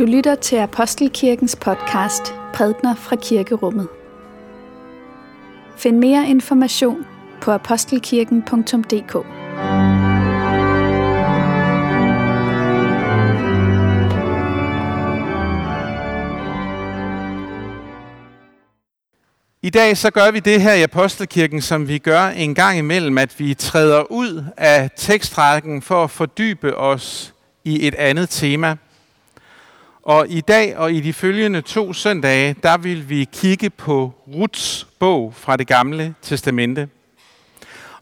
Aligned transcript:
Du 0.00 0.04
lytter 0.04 0.34
til 0.34 0.56
Apostelkirkens 0.56 1.56
podcast 1.56 2.34
Prædner 2.54 2.94
fra 2.94 3.16
Kirkerummet. 3.16 3.88
Find 5.76 5.98
mere 5.98 6.28
information 6.28 7.06
på 7.40 7.50
apostelkirken.dk. 7.50 9.26
I 19.62 19.70
dag 19.70 19.96
så 19.96 20.10
gør 20.10 20.30
vi 20.30 20.38
det 20.38 20.62
her 20.62 20.74
i 20.74 20.82
Apostelkirken, 20.82 21.62
som 21.62 21.88
vi 21.88 21.98
gør 21.98 22.26
en 22.26 22.54
gang 22.54 22.78
imellem, 22.78 23.18
at 23.18 23.34
vi 23.38 23.54
træder 23.54 24.12
ud 24.12 24.44
af 24.56 24.90
tekstrækken 24.96 25.82
for 25.82 26.04
at 26.04 26.10
fordybe 26.10 26.76
os 26.76 27.34
i 27.64 27.86
et 27.86 27.94
andet 27.94 28.28
tema. 28.28 28.76
Og 30.02 30.26
i 30.28 30.40
dag 30.40 30.76
og 30.76 30.92
i 30.92 31.00
de 31.00 31.12
følgende 31.12 31.60
to 31.62 31.92
søndage, 31.92 32.56
der 32.62 32.76
vil 32.78 33.08
vi 33.08 33.28
kigge 33.32 33.70
på 33.70 34.12
Ruts 34.34 34.86
bog 34.98 35.34
fra 35.34 35.56
det 35.56 35.66
gamle 35.66 36.14
testamente. 36.22 36.88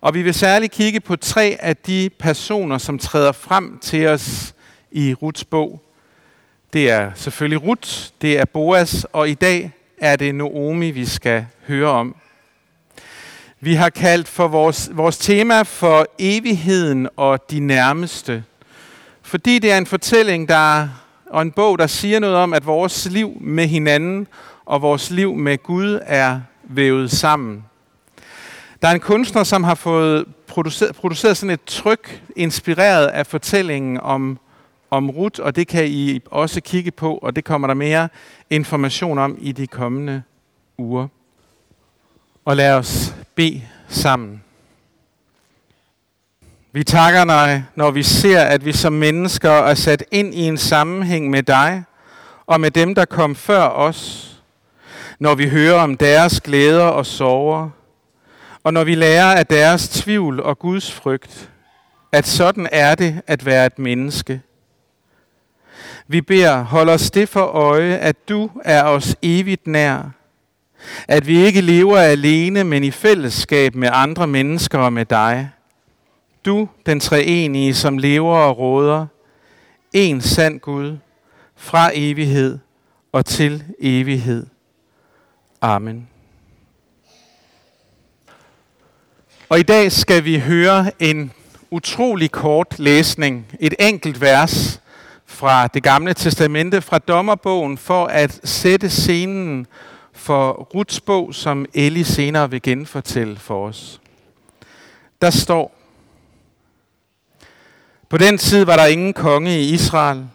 Og 0.01 0.15
vi 0.15 0.23
vil 0.23 0.35
særligt 0.35 0.73
kigge 0.73 1.01
på 1.01 1.17
tre 1.17 1.57
af 1.61 1.77
de 1.77 2.11
personer, 2.19 2.79
som 2.79 2.99
træder 2.99 3.33
frem 3.33 3.79
til 3.79 4.07
os 4.07 4.55
i 4.91 5.15
Ruts 5.15 5.45
bog. 5.45 5.83
Det 6.73 6.91
er 6.91 7.11
selvfølgelig 7.15 7.63
Rut, 7.63 8.13
det 8.23 8.39
er 8.39 8.45
Boas, 8.45 9.07
og 9.13 9.29
i 9.29 9.35
dag 9.35 9.73
er 9.99 10.17
det 10.17 10.35
Naomi, 10.35 10.91
vi 10.91 11.07
skal 11.07 11.47
høre 11.67 11.89
om. 11.89 12.17
Vi 13.61 13.75
har 13.75 13.91
kaldt 13.91 14.29
for 14.29 14.49
vores, 14.49 14.91
vores 14.93 15.19
tema 15.19 15.63
for 15.63 16.07
evigheden 16.19 17.09
og 17.17 17.51
de 17.51 17.61
nærmeste. 17.61 18.45
Fordi 19.23 19.59
det 19.59 19.73
er 19.73 19.79
en 19.79 19.87
fortælling, 19.87 20.49
der 20.49 20.89
og 21.31 21.43
en 21.43 21.53
bog, 21.53 21.79
der 21.79 21.87
siger 21.87 22.19
noget 22.19 22.37
om, 22.37 22.55
at 22.55 22.67
vores 22.67 23.07
liv 23.11 23.37
med 23.41 23.67
hinanden 23.67 24.27
og 24.65 24.83
vores 24.83 25.11
liv 25.11 25.35
med 25.35 25.63
Gud 25.63 25.99
er 26.03 26.41
vævet 26.65 27.11
sammen. 27.11 27.65
Der 28.83 28.89
er 28.89 28.93
en 28.93 29.01
kunstner, 29.01 29.45
som 29.45 29.65
har 29.65 29.75
fået 29.75 30.25
produceret, 30.47 30.95
produceret 30.97 31.37
sådan 31.37 31.51
et 31.51 31.65
tryk, 31.67 32.23
inspireret 32.37 33.07
af 33.07 33.27
fortællingen 33.27 34.01
om, 34.01 34.39
om 34.91 35.11
Ruth, 35.11 35.41
og 35.43 35.57
det 35.57 35.69
kan 35.69 35.87
I 35.89 36.21
også 36.31 36.61
kigge 36.61 36.91
på, 36.91 37.15
og 37.15 37.37
det 37.37 37.45
kommer 37.45 37.69
der 37.69 37.75
mere 37.75 38.09
information 38.51 39.19
om 39.19 39.39
i 39.41 39.53
de 39.53 39.67
kommende 39.67 40.23
uger. 40.79 41.09
Og 42.45 42.57
lad 42.57 42.75
os 42.75 43.15
bede 43.35 43.63
sammen. 43.89 44.43
Vi 46.73 46.85
takker 46.85 47.25
dig, 47.25 47.65
når 47.75 47.91
vi 47.91 48.03
ser, 48.03 48.41
at 48.41 48.65
vi 48.65 48.73
som 48.73 48.93
mennesker 48.93 49.51
er 49.51 49.75
sat 49.75 50.05
ind 50.11 50.35
i 50.35 50.41
en 50.41 50.59
sammenhæng 50.59 51.31
med 51.31 51.43
dig 51.43 51.85
og 52.47 52.61
med 52.61 52.71
dem, 52.71 52.95
der 52.95 53.05
kom 53.05 53.35
før 53.35 53.63
os. 53.63 54.25
Når 55.21 55.35
vi 55.35 55.49
hører 55.49 55.81
om 55.81 55.97
deres 55.97 56.41
glæder 56.41 56.85
og 56.85 57.07
sorger, 57.07 57.71
og 58.65 58.73
når 58.73 58.85
vi 58.85 58.95
lærer 58.95 59.35
af 59.35 59.47
deres 59.47 59.89
tvivl 59.89 60.41
og 60.41 60.59
Guds 60.59 60.93
frygt, 60.93 61.51
at 62.13 62.27
sådan 62.27 62.69
er 62.73 62.95
det 62.95 63.23
at 63.27 63.47
være 63.47 63.67
et 63.67 63.79
menneske. 63.79 64.41
Vi 66.09 66.21
beder, 66.21 66.63
hold 66.63 66.89
os 66.89 67.11
det 67.11 67.29
for 67.29 67.45
øje, 67.45 67.97
at 67.97 68.29
du 68.29 68.51
er 68.65 68.85
os 68.85 69.17
evigt 69.23 69.67
nær. 69.67 70.11
At 71.09 71.27
vi 71.27 71.39
ikke 71.39 71.61
lever 71.61 71.99
alene, 71.99 72.65
men 72.65 72.85
i 72.85 72.91
fællesskab 72.91 73.75
med 73.75 73.89
andre 73.93 74.27
mennesker 74.27 74.79
og 74.79 74.93
med 74.93 75.05
dig. 75.05 75.51
Du, 76.49 76.69
den 76.87 77.01
treenige, 77.01 77.75
som 77.75 77.99
lever 77.99 78.37
og 78.37 78.59
råder, 78.59 79.07
en 79.93 80.21
sand 80.21 80.61
Gud, 80.61 80.99
fra 81.57 81.91
evighed 81.95 82.59
og 83.13 83.27
til 83.27 83.65
evighed. 83.81 84.47
Amen. 85.61 86.09
Og 89.49 89.59
i 89.59 89.63
dag 89.63 89.93
skal 89.93 90.25
vi 90.25 90.39
høre 90.39 90.91
en 90.99 91.33
utrolig 91.71 92.31
kort 92.31 92.79
læsning, 92.79 93.47
et 93.61 93.75
enkelt 93.79 94.21
vers 94.21 94.81
fra 95.27 95.67
det 95.67 95.83
gamle 95.83 96.15
testamente, 96.15 96.81
fra 96.81 96.99
dommerbogen, 96.99 97.79
for 97.79 98.07
at 98.07 98.41
sætte 98.45 98.91
scenen 98.91 99.67
for 100.13 100.53
Ruts 100.53 101.01
bog, 101.01 101.35
som 101.35 101.67
Eli 101.75 102.05
senere 102.05 102.51
vil 102.51 102.63
genfortælle 102.63 103.37
for 103.37 103.67
os. 103.67 104.01
Der 105.23 105.31
står, 105.31 105.78
på 108.09 108.19
den 108.19 108.39
tid 108.39 108.65
var 108.65 108.77
der 108.77 108.87
ingen 108.87 109.13
konge 109.13 109.61
i 109.61 109.75
Israel. 109.75 110.27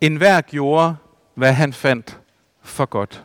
En 0.00 0.16
hver 0.16 0.40
gjorde, 0.40 0.96
hvad 1.34 1.52
han 1.52 1.72
fandt 1.72 2.18
for 2.62 2.86
godt. 2.86 3.24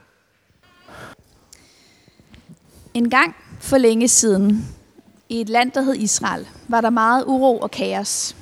En 2.94 3.10
gang 3.10 3.36
for 3.60 3.78
længe 3.78 4.08
siden, 4.08 4.76
i 5.30 5.42
et 5.42 5.50
land, 5.50 5.72
der 5.72 5.82
hed 5.82 5.96
Israel, 5.96 6.48
var 6.68 6.82
der 6.82 6.90
meget 6.90 7.24
uro 7.28 7.60
og 7.60 7.72
kaos. 7.72 8.36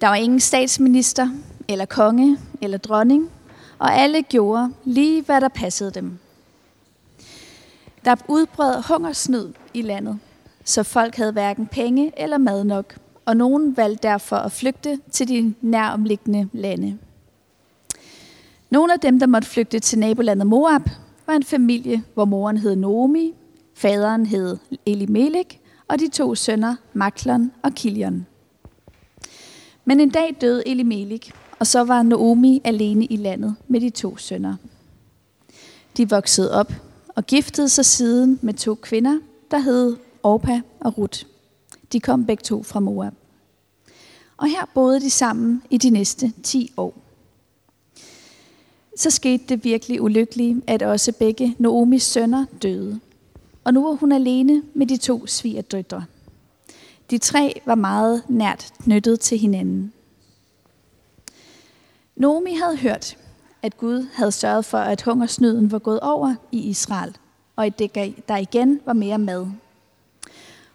Der 0.00 0.08
var 0.08 0.14
ingen 0.14 0.40
statsminister, 0.40 1.28
eller 1.68 1.84
konge, 1.84 2.38
eller 2.62 2.78
dronning, 2.78 3.30
og 3.78 3.94
alle 3.94 4.22
gjorde 4.22 4.72
lige, 4.84 5.22
hvad 5.22 5.40
der 5.40 5.48
passede 5.48 5.90
dem. 5.90 6.18
Der 8.04 8.16
udbrød 8.28 8.82
hungersnød 8.88 9.52
i 9.74 9.82
landet, 9.82 10.18
så 10.64 10.82
folk 10.82 11.16
havde 11.16 11.32
hverken 11.32 11.66
penge 11.66 12.12
eller 12.16 12.38
mad 12.38 12.64
nok– 12.64 12.96
og 13.26 13.36
nogen 13.36 13.76
valgte 13.76 14.08
derfor 14.08 14.36
at 14.36 14.52
flygte 14.52 14.98
til 15.12 15.28
de 15.28 15.54
næromliggende 15.60 16.48
lande. 16.52 16.98
Nogle 18.70 18.92
af 18.92 19.00
dem, 19.00 19.18
der 19.18 19.26
måtte 19.26 19.48
flygte 19.48 19.78
til 19.78 19.98
nabolandet 19.98 20.46
Moab, 20.46 20.82
var 21.26 21.34
en 21.34 21.42
familie, 21.42 22.02
hvor 22.14 22.24
moren 22.24 22.56
hed 22.56 22.76
Naomi, 22.76 23.34
faderen 23.74 24.26
hed 24.26 24.56
Elimelek, 24.86 25.60
og 25.88 25.98
de 25.98 26.08
to 26.08 26.34
sønner, 26.34 26.76
Maklon 26.92 27.52
og 27.62 27.72
Kilion. 27.72 28.26
Men 29.84 30.00
en 30.00 30.10
dag 30.10 30.36
døde 30.40 30.68
Elimelek, 30.68 31.32
og 31.58 31.66
så 31.66 31.84
var 31.84 32.02
Naomi 32.02 32.60
alene 32.64 33.04
i 33.04 33.16
landet 33.16 33.54
med 33.68 33.80
de 33.80 33.90
to 33.90 34.16
sønner. 34.16 34.54
De 35.96 36.08
voksede 36.08 36.52
op 36.52 36.72
og 37.08 37.26
giftede 37.26 37.68
sig 37.68 37.84
siden 37.84 38.38
med 38.42 38.54
to 38.54 38.74
kvinder, 38.74 39.18
der 39.50 39.58
hed 39.58 39.96
Orpa 40.22 40.60
og 40.80 40.98
Ruth. 40.98 41.35
De 41.92 42.00
kom 42.00 42.26
begge 42.26 42.42
to 42.42 42.62
fra 42.62 42.80
Moab. 42.80 43.12
Og 44.36 44.48
her 44.48 44.70
boede 44.74 45.00
de 45.00 45.10
sammen 45.10 45.62
i 45.70 45.78
de 45.78 45.90
næste 45.90 46.32
10 46.42 46.72
år. 46.76 46.94
Så 48.96 49.10
skete 49.10 49.44
det 49.48 49.64
virkelig 49.64 50.02
ulykkelige, 50.02 50.62
at 50.66 50.82
også 50.82 51.12
begge 51.12 51.54
Noomis 51.58 52.02
sønner 52.02 52.46
døde. 52.62 53.00
Og 53.64 53.74
nu 53.74 53.84
var 53.84 53.92
hun 53.92 54.12
alene 54.12 54.62
med 54.74 54.86
de 54.86 54.96
to 54.96 55.26
svigerdøtre. 55.26 56.04
De 57.10 57.18
tre 57.18 57.60
var 57.66 57.74
meget 57.74 58.22
nært 58.28 58.72
knyttet 58.82 59.20
til 59.20 59.38
hinanden. 59.38 59.92
Nomi 62.16 62.54
havde 62.54 62.76
hørt, 62.76 63.16
at 63.62 63.76
Gud 63.76 64.06
havde 64.12 64.32
sørget 64.32 64.64
for, 64.64 64.78
at 64.78 65.02
hungersnøden 65.02 65.72
var 65.72 65.78
gået 65.78 66.00
over 66.00 66.34
i 66.52 66.58
Israel, 66.58 67.16
og 67.56 67.66
at 67.66 67.78
der 68.28 68.36
igen 68.36 68.80
var 68.86 68.92
mere 68.92 69.18
mad 69.18 69.46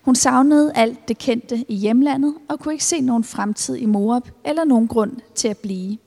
hun 0.02 0.16
savnede 0.16 0.72
alt 0.76 1.08
det 1.08 1.18
kendte 1.18 1.66
i 1.68 1.76
hjemlandet 1.76 2.36
og 2.48 2.60
kunne 2.60 2.74
ikke 2.74 2.86
se 2.86 3.02
nogen 3.02 3.24
fremtid 3.24 3.76
i 3.76 3.86
Moab 3.86 4.30
eller 4.46 4.64
nogen 4.64 4.88
grund 4.88 5.18
til 5.36 5.48
at 5.48 5.58
blive. 5.58 5.98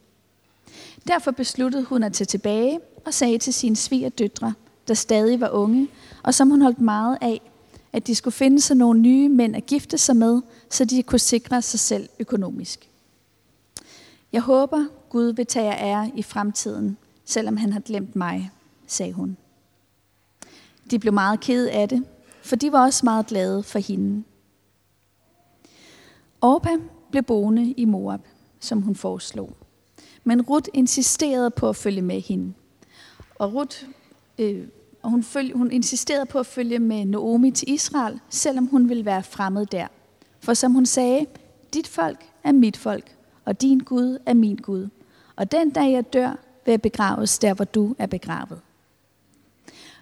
Derfor 1.08 1.30
besluttede 1.30 1.84
hun 1.84 2.02
at 2.02 2.12
tage 2.12 2.26
tilbage 2.26 2.80
og 3.06 3.14
sagde 3.14 3.38
til 3.38 3.54
sine 3.54 3.76
svigerdøtre, 3.76 4.54
der 4.88 4.94
stadig 4.94 5.40
var 5.40 5.50
unge, 5.50 5.88
og 6.22 6.34
som 6.34 6.50
hun 6.50 6.62
holdt 6.62 6.80
meget 6.80 7.18
af, 7.20 7.40
at 7.92 8.06
de 8.06 8.14
skulle 8.14 8.34
finde 8.34 8.60
sig 8.60 8.76
nogle 8.76 9.00
nye 9.00 9.28
mænd 9.28 9.56
at 9.56 9.66
gifte 9.66 9.98
sig 9.98 10.16
med, 10.16 10.42
så 10.70 10.84
de 10.84 11.02
kunne 11.02 11.18
sikre 11.18 11.62
sig 11.62 11.80
selv 11.80 12.08
økonomisk. 12.18 12.88
Jeg 14.32 14.42
håber, 14.42 14.84
Gud 15.08 15.32
vil 15.32 15.46
tage 15.46 15.66
jer 15.66 15.76
ære 15.78 16.10
i 16.14 16.22
fremtiden, 16.22 16.96
selvom 17.24 17.56
han 17.56 17.72
har 17.72 17.80
glemt 17.80 18.16
mig, 18.16 18.50
sagde 18.86 19.12
hun. 19.12 19.36
De 20.90 20.98
blev 20.98 21.12
meget 21.12 21.40
ked 21.40 21.66
af 21.66 21.88
det, 21.88 22.04
for 22.44 22.56
de 22.56 22.72
var 22.72 22.84
også 22.84 23.00
meget 23.06 23.26
glade 23.26 23.62
for 23.62 23.78
hende. 23.78 24.24
Orpa 26.40 26.70
blev 27.10 27.22
boende 27.22 27.72
i 27.72 27.84
Moab, 27.84 28.20
som 28.60 28.82
hun 28.82 28.94
foreslog. 28.94 29.56
Men 30.24 30.42
Ruth 30.42 30.68
insisterede 30.74 31.50
på 31.50 31.68
at 31.68 31.76
følge 31.76 32.02
med 32.02 32.20
hende. 32.20 32.54
Og 33.34 33.54
Ruth, 33.54 33.84
øh, 34.38 34.66
og 35.02 35.10
hun, 35.10 35.22
følge, 35.22 35.54
hun 35.54 35.70
insisterede 35.70 36.26
på 36.26 36.38
at 36.38 36.46
følge 36.46 36.78
med 36.78 37.04
Naomi 37.04 37.50
til 37.50 37.70
Israel, 37.70 38.20
selvom 38.28 38.66
hun 38.66 38.88
ville 38.88 39.04
være 39.04 39.22
fremmed 39.22 39.66
der. 39.66 39.86
For 40.40 40.54
som 40.54 40.72
hun 40.72 40.86
sagde, 40.86 41.26
dit 41.74 41.88
folk 41.88 42.24
er 42.44 42.52
mit 42.52 42.76
folk, 42.76 43.16
og 43.44 43.60
din 43.60 43.78
Gud 43.78 44.18
er 44.26 44.34
min 44.34 44.56
Gud. 44.56 44.88
Og 45.36 45.52
den 45.52 45.70
dag 45.70 45.92
jeg 45.92 46.12
dør, 46.12 46.36
vil 46.64 46.72
jeg 46.72 46.82
begraves 46.82 47.38
der, 47.38 47.54
hvor 47.54 47.64
du 47.64 47.94
er 47.98 48.06
begravet. 48.06 48.60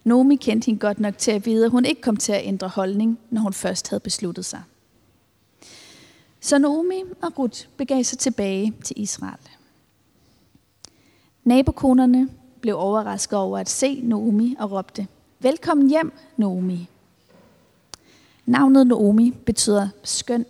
Nomi 0.04 0.36
kendte 0.36 0.66
hende 0.66 0.80
godt 0.80 1.00
nok 1.00 1.18
til 1.18 1.30
at 1.30 1.46
vide, 1.46 1.64
at 1.64 1.70
hun 1.70 1.84
ikke 1.84 2.00
kom 2.00 2.16
til 2.16 2.32
at 2.32 2.46
ændre 2.46 2.68
holdning, 2.68 3.18
når 3.30 3.40
hun 3.40 3.52
først 3.52 3.88
havde 3.88 4.00
besluttet 4.00 4.44
sig. 4.44 4.62
Så 6.40 6.58
Naomi 6.58 7.02
og 7.22 7.38
Ruth 7.38 7.66
begav 7.76 8.04
sig 8.04 8.18
tilbage 8.18 8.74
til 8.84 9.00
Israel. 9.00 9.48
Nabokonerne 11.44 12.28
blev 12.60 12.78
overrasket 12.78 13.38
over 13.38 13.58
at 13.58 13.68
se 13.68 14.00
Naomi 14.00 14.56
og 14.58 14.72
råbte, 14.72 15.06
Velkommen 15.40 15.90
hjem, 15.90 16.12
Naomi. 16.36 16.88
Navnet 18.46 18.86
Naomi 18.86 19.30
betyder 19.30 19.88
skøn, 20.02 20.46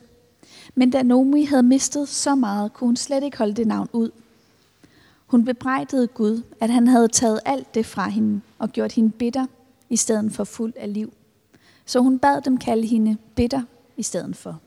men 0.74 0.90
da 0.90 1.02
Naomi 1.02 1.44
havde 1.44 1.62
mistet 1.62 2.08
så 2.08 2.34
meget, 2.34 2.72
kunne 2.72 2.88
hun 2.88 2.96
slet 2.96 3.22
ikke 3.22 3.38
holde 3.38 3.54
det 3.54 3.66
navn 3.66 3.88
ud. 3.92 4.10
Hun 5.32 5.44
bebrejdede 5.44 6.06
Gud, 6.06 6.42
at 6.60 6.70
han 6.70 6.86
havde 6.86 7.08
taget 7.08 7.40
alt 7.44 7.74
det 7.74 7.86
fra 7.86 8.08
hende 8.08 8.40
og 8.58 8.70
gjort 8.70 8.92
hende 8.92 9.10
bitter 9.10 9.46
i 9.90 9.96
stedet 9.96 10.32
for 10.32 10.44
fuld 10.44 10.72
af 10.76 10.92
liv. 10.92 11.12
Så 11.86 12.00
hun 12.00 12.18
bad 12.18 12.40
dem 12.40 12.58
kalde 12.58 12.86
hende 12.86 13.16
bitter 13.34 13.62
i 13.96 14.02
stedet 14.02 14.36
for. 14.36 14.60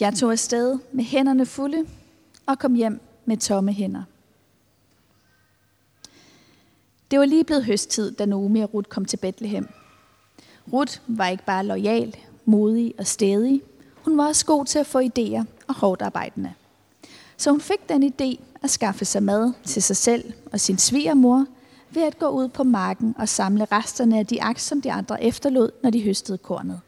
Jeg 0.00 0.14
tog 0.14 0.32
afsted 0.32 0.78
med 0.92 1.04
hænderne 1.04 1.46
fulde 1.46 1.86
og 2.46 2.58
kom 2.58 2.74
hjem 2.74 3.00
med 3.24 3.36
tomme 3.36 3.72
hænder. 3.72 4.02
Det 7.10 7.18
var 7.18 7.24
lige 7.24 7.44
blevet 7.44 7.64
høsttid, 7.64 8.12
da 8.12 8.26
Naomi 8.26 8.60
og 8.60 8.74
Ruth 8.74 8.88
kom 8.88 9.04
til 9.04 9.16
Bethlehem. 9.16 9.68
Ruth 10.72 10.98
var 11.06 11.28
ikke 11.28 11.44
bare 11.44 11.66
lojal, 11.66 12.16
modig 12.44 12.94
og 12.98 13.06
stedig. 13.06 13.62
Hun 13.94 14.18
var 14.18 14.26
også 14.26 14.46
god 14.46 14.64
til 14.64 14.78
at 14.78 14.86
få 14.86 15.00
idéer 15.00 15.44
og 15.68 15.74
hårdt 15.74 16.02
arbejdende. 16.02 16.54
Så 17.36 17.50
hun 17.50 17.60
fik 17.60 17.88
den 17.88 18.02
idé 18.02 18.51
at 18.62 18.70
skaffe 18.70 19.04
sig 19.04 19.22
mad 19.22 19.52
til 19.64 19.82
sig 19.82 19.96
selv 19.96 20.32
og 20.52 20.60
sin 20.60 20.78
svigermor 20.78 21.46
ved 21.90 22.02
at 22.02 22.18
gå 22.18 22.28
ud 22.28 22.48
på 22.48 22.62
marken 22.62 23.14
og 23.18 23.28
samle 23.28 23.64
resterne 23.64 24.18
af 24.18 24.26
de 24.26 24.42
aks, 24.42 24.62
som 24.62 24.80
de 24.80 24.92
andre 24.92 25.24
efterlod, 25.24 25.70
når 25.82 25.90
de 25.90 26.02
høstede 26.02 26.38
kornet. 26.38 26.80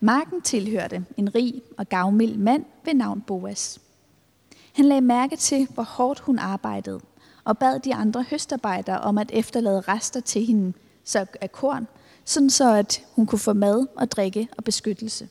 Marken 0.00 0.42
tilhørte 0.42 1.04
en 1.16 1.34
rig 1.34 1.62
og 1.78 1.88
gavmild 1.88 2.36
mand 2.36 2.64
ved 2.84 2.94
navn 2.94 3.20
Boas. 3.20 3.80
Han 4.72 4.84
lagde 4.84 5.00
mærke 5.00 5.36
til, 5.36 5.68
hvor 5.74 5.82
hårdt 5.82 6.20
hun 6.20 6.38
arbejdede, 6.38 7.00
og 7.44 7.58
bad 7.58 7.80
de 7.80 7.94
andre 7.94 8.24
høstarbejdere 8.30 9.00
om 9.00 9.18
at 9.18 9.30
efterlade 9.32 9.80
rester 9.80 10.20
til 10.20 10.46
hende 10.46 10.72
så 11.04 11.26
af 11.40 11.52
korn, 11.52 11.86
sådan 12.24 12.50
så 12.50 12.74
at 12.74 13.02
hun 13.14 13.26
kunne 13.26 13.38
få 13.38 13.52
mad 13.52 13.86
og 13.96 14.10
drikke 14.10 14.48
og 14.56 14.64
beskyttelse. 14.64 15.28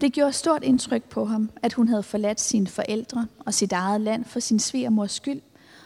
Det 0.00 0.12
gjorde 0.12 0.32
stort 0.32 0.64
indtryk 0.64 1.04
på 1.04 1.24
ham, 1.24 1.50
at 1.62 1.72
hun 1.72 1.88
havde 1.88 2.02
forladt 2.02 2.40
sine 2.40 2.66
forældre 2.66 3.26
og 3.38 3.54
sit 3.54 3.72
eget 3.72 4.00
land 4.00 4.24
for 4.24 4.40
sin 4.40 4.58
svigermors 4.58 5.12
skyld, 5.12 5.40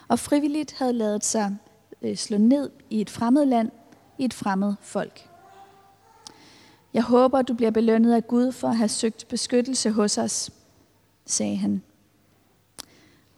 og 0.09 0.19
frivilligt 0.19 0.75
havde 0.79 0.93
lavet 0.93 1.25
sig 1.25 1.57
øh, 2.03 2.17
slå 2.17 2.39
ned 2.39 2.71
i 2.91 3.01
et 3.01 3.11
fremmed 3.11 3.47
land, 3.47 3.71
i 4.19 4.25
et 4.25 4.35
fremmed 4.35 4.75
folk. 4.81 5.29
Jeg 6.95 7.03
håber, 7.03 7.43
du 7.43 7.55
bliver 7.55 7.71
belønnet 7.71 8.13
af 8.13 8.27
Gud 8.27 8.53
for 8.53 8.69
at 8.69 8.77
have 8.77 8.89
søgt 8.89 9.29
beskyttelse 9.29 9.91
hos 9.91 10.19
os, 10.19 10.51
sagde 11.27 11.57
han. 11.57 11.83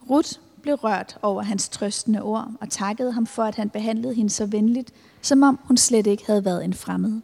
Ruth 0.09 0.39
blev 0.61 0.75
rørt 0.75 1.17
over 1.21 1.41
hans 1.41 1.69
trøstende 1.69 2.21
ord 2.21 2.51
og 2.61 2.69
takkede 2.69 3.11
ham 3.11 3.25
for, 3.25 3.43
at 3.43 3.55
han 3.55 3.69
behandlede 3.69 4.13
hende 4.13 4.29
så 4.29 4.45
venligt, 4.45 4.93
som 5.21 5.43
om 5.43 5.59
hun 5.63 5.77
slet 5.77 6.07
ikke 6.07 6.25
havde 6.27 6.45
været 6.45 6.65
en 6.65 6.73
fremmed. 6.73 7.21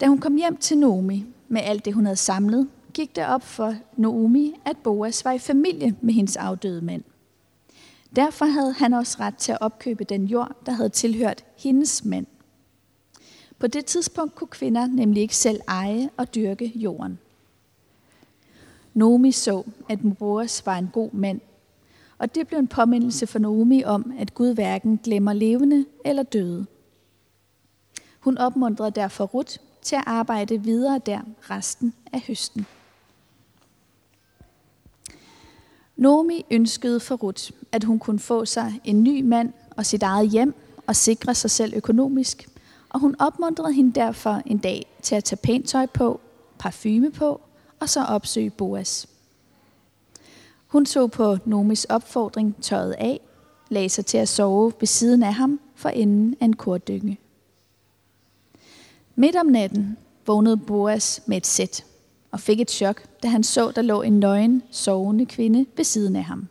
Da 0.00 0.06
hun 0.06 0.18
kom 0.18 0.36
hjem 0.36 0.56
til 0.56 0.78
Naomi 0.78 1.26
med 1.48 1.60
alt 1.64 1.84
det, 1.84 1.94
hun 1.94 2.04
havde 2.04 2.16
samlet, 2.16 2.68
gik 2.94 3.16
det 3.16 3.26
op 3.26 3.42
for 3.42 3.74
Naomi, 3.96 4.54
at 4.64 4.76
Boas 4.76 5.24
var 5.24 5.32
i 5.32 5.38
familie 5.38 5.96
med 6.00 6.14
hendes 6.14 6.36
afdøde 6.36 6.82
mand. 6.82 7.02
Derfor 8.16 8.44
havde 8.44 8.72
han 8.72 8.94
også 8.94 9.16
ret 9.20 9.36
til 9.36 9.52
at 9.52 9.58
opkøbe 9.60 10.04
den 10.04 10.24
jord, 10.24 10.56
der 10.66 10.72
havde 10.72 10.88
tilhørt 10.88 11.44
hendes 11.56 12.04
mand. 12.04 12.26
På 13.58 13.66
det 13.66 13.84
tidspunkt 13.84 14.34
kunne 14.34 14.48
kvinder 14.48 14.86
nemlig 14.86 15.20
ikke 15.20 15.36
selv 15.36 15.60
eje 15.68 16.10
og 16.16 16.34
dyrke 16.34 16.72
jorden. 16.74 17.18
Naomi 18.94 19.32
så, 19.32 19.62
at 19.88 19.98
Boas 20.18 20.66
var 20.66 20.78
en 20.78 20.90
god 20.92 21.12
mand, 21.12 21.40
og 22.18 22.34
det 22.34 22.48
blev 22.48 22.58
en 22.58 22.68
påmindelse 22.68 23.26
for 23.26 23.38
Naomi 23.38 23.84
om, 23.84 24.12
at 24.18 24.34
Gud 24.34 24.54
hverken 24.54 25.00
glemmer 25.04 25.32
levende 25.32 25.84
eller 26.04 26.22
døde. 26.22 26.66
Hun 28.20 28.38
opmuntrede 28.38 28.90
derfor 28.90 29.24
Ruth 29.24 29.56
til 29.86 29.96
at 29.96 30.02
arbejde 30.06 30.62
videre 30.62 31.00
der 31.06 31.20
resten 31.50 31.94
af 32.12 32.20
høsten. 32.20 32.66
Naomi 35.96 36.44
ønskede 36.50 37.00
for 37.00 37.14
Ruth, 37.14 37.50
at 37.72 37.84
hun 37.84 37.98
kunne 37.98 38.18
få 38.18 38.44
sig 38.44 38.80
en 38.84 39.02
ny 39.02 39.22
mand 39.22 39.52
og 39.76 39.86
sit 39.86 40.02
eget 40.02 40.30
hjem 40.30 40.54
og 40.86 40.96
sikre 40.96 41.34
sig 41.34 41.50
selv 41.50 41.72
økonomisk, 41.76 42.48
og 42.88 43.00
hun 43.00 43.14
opmuntrede 43.18 43.72
hende 43.72 43.92
derfor 43.92 44.42
en 44.46 44.58
dag 44.58 44.86
til 45.02 45.14
at 45.14 45.24
tage 45.24 45.40
pænt 45.42 45.68
tøj 45.68 45.86
på, 45.86 46.20
parfume 46.58 47.10
på 47.10 47.40
og 47.80 47.88
så 47.88 48.04
opsøge 48.04 48.50
Boas. 48.50 49.08
Hun 50.66 50.84
tog 50.84 51.10
på 51.10 51.36
Nomis 51.44 51.84
opfordring 51.84 52.56
tøjet 52.62 52.92
af, 52.98 53.20
lagde 53.68 53.88
sig 53.88 54.06
til 54.06 54.18
at 54.18 54.28
sove 54.28 54.72
ved 54.80 54.86
siden 54.86 55.22
af 55.22 55.34
ham 55.34 55.60
for 55.74 55.88
enden 55.88 56.36
af 56.40 56.44
en 56.44 56.56
kortdynge. 56.56 57.18
Midt 59.18 59.36
om 59.36 59.46
natten 59.46 59.96
vågnede 60.26 60.56
Boas 60.56 61.22
med 61.26 61.36
et 61.36 61.46
sæt 61.46 61.84
og 62.30 62.40
fik 62.40 62.60
et 62.60 62.70
chok, 62.70 63.02
da 63.22 63.28
han 63.28 63.42
så, 63.42 63.70
der 63.70 63.82
lå 63.82 64.02
en 64.02 64.20
nøgen, 64.20 64.62
sovende 64.70 65.26
kvinde 65.26 65.66
ved 65.76 65.84
siden 65.84 66.16
af 66.16 66.24
ham. 66.24 66.48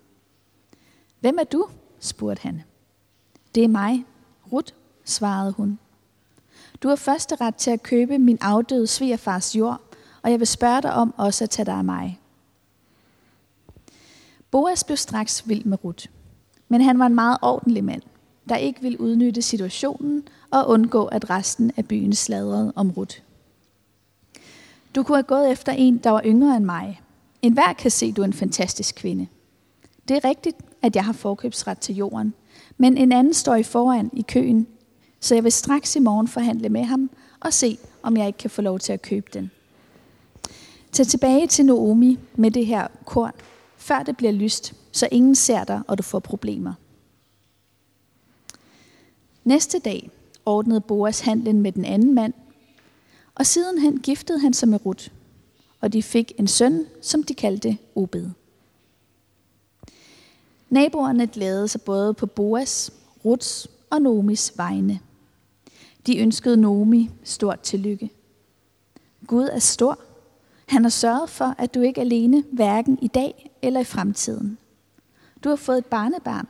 Hvem 1.20 1.38
er 1.40 1.44
du? 1.44 1.68
spurgte 2.00 2.42
han. 2.42 2.64
Det 3.56 3.64
er 3.64 3.68
mig, 3.68 4.06
Rut, 4.52 4.74
svarede 5.04 5.52
hun. 5.52 5.80
Du 6.84 6.88
har 6.88 6.96
første 6.96 7.36
ret 7.36 7.56
til 7.56 7.72
at 7.72 7.84
købe 7.84 8.18
min 8.18 8.38
afdøde 8.42 8.88
svigerfars 8.88 9.56
jord, 9.56 9.82
og 10.22 10.32
jeg 10.32 10.40
vil 10.40 10.48
spørge 10.48 10.82
dig 10.82 10.94
om 10.94 11.14
også 11.18 11.44
at 11.44 11.50
tage 11.50 11.66
dig 11.66 11.74
af 11.74 11.84
mig. 11.84 12.20
Boas 14.52 14.84
blev 14.84 14.98
straks 14.98 15.48
vild 15.48 15.66
med 15.66 15.84
Rut, 15.84 16.10
men 16.70 16.82
han 16.82 17.00
var 17.00 17.06
en 17.06 17.16
meget 17.16 17.38
ordentlig 17.42 17.84
mand, 17.84 18.02
der 18.50 18.56
ikke 18.56 18.82
ville 18.82 19.02
udnytte 19.02 19.42
situationen 19.42 20.24
og 20.52 20.68
undgå, 20.68 21.06
at 21.06 21.30
resten 21.30 21.72
af 21.78 21.86
byen 21.86 22.14
sladrede 22.14 22.74
om 22.76 22.92
Rut. 22.92 23.24
Du 24.96 25.04
kunne 25.04 25.18
have 25.18 25.24
gået 25.24 25.52
efter 25.52 25.72
en, 25.72 25.98
der 25.98 26.10
var 26.10 26.22
yngre 26.26 26.58
end 26.58 26.66
mig. 26.66 27.02
En 27.42 27.54
hver 27.54 27.74
kan 27.74 27.92
se, 27.92 28.12
du 28.12 28.22
er 28.22 28.26
en 28.26 28.34
fantastisk 28.34 28.96
kvinde. 28.96 29.28
Det 30.08 30.18
er 30.18 30.30
rigtigt, 30.30 30.58
at 30.82 30.96
jeg 30.96 31.06
har 31.06 31.14
forkøbsret 31.14 31.80
til 31.80 31.96
jorden, 31.96 32.34
men 32.78 32.98
en 32.98 33.12
anden 33.12 33.34
står 33.34 33.56
i 33.56 33.64
foran 33.64 34.10
i 34.14 34.22
køen, 34.22 34.68
så 35.20 35.36
jeg 35.36 35.44
vil 35.44 35.52
straks 35.52 35.96
i 35.96 36.00
morgen 36.00 36.28
forhandle 36.28 36.70
med 36.70 36.84
ham 36.84 37.10
og 37.40 37.54
se, 37.54 37.78
om 38.04 38.18
jeg 38.18 38.28
ikke 38.28 38.38
kan 38.38 38.50
få 38.50 38.62
lov 38.62 38.80
til 38.80 38.94
at 38.94 39.02
købe 39.02 39.28
den. 39.34 39.52
Tag 40.92 41.08
tilbage 41.08 41.48
til 41.48 41.66
Naomi 41.66 42.20
med 42.36 42.52
det 42.52 42.66
her 42.66 42.88
korn, 43.06 43.32
før 43.78 44.04
det 44.04 44.18
bliver 44.18 44.32
lyst, 44.32 44.74
så 44.92 45.08
ingen 45.12 45.36
ser 45.36 45.64
dig, 45.64 45.82
og 45.88 45.98
du 45.98 46.04
får 46.04 46.20
problemer. 46.20 46.74
Næste 49.46 49.80
dag 49.80 50.10
ordnede 50.46 50.82
Boas 50.82 51.20
handlen 51.20 51.62
med 51.62 51.72
den 51.72 51.86
anden 51.86 52.14
mand, 52.14 52.34
og 53.36 53.46
sidenhen 53.46 54.00
giftede 54.00 54.40
han 54.40 54.54
sig 54.54 54.70
med 54.70 54.86
Rut, 54.86 55.12
og 55.82 55.94
de 55.94 56.04
fik 56.04 56.34
en 56.38 56.48
søn, 56.48 56.86
som 57.02 57.24
de 57.24 57.34
kaldte 57.34 57.78
Obed. 57.96 58.30
Naboerne 60.70 61.28
glædede 61.28 61.68
sig 61.68 61.82
både 61.82 62.14
på 62.14 62.26
Boas, 62.26 62.92
Ruts 63.26 63.68
og 63.90 64.02
Nomis 64.02 64.54
vegne. 64.58 65.00
De 66.08 66.18
ønskede 66.18 66.58
Nomi 66.58 67.10
stort 67.24 67.60
tillykke. 67.60 68.10
Gud 69.28 69.50
er 69.52 69.60
stor. 69.60 70.00
Han 70.66 70.84
har 70.84 70.90
sørget 70.90 71.30
for, 71.30 71.56
at 71.58 71.74
du 71.76 71.82
ikke 71.82 72.02
er 72.02 72.06
alene, 72.06 72.44
hverken 72.52 73.00
i 73.02 73.08
dag 73.08 73.52
eller 73.62 73.80
i 73.80 73.84
fremtiden. 73.84 74.58
Du 75.44 75.50
har 75.50 75.56
fået 75.56 75.78
et 75.78 75.86
barnebarn 75.86 76.48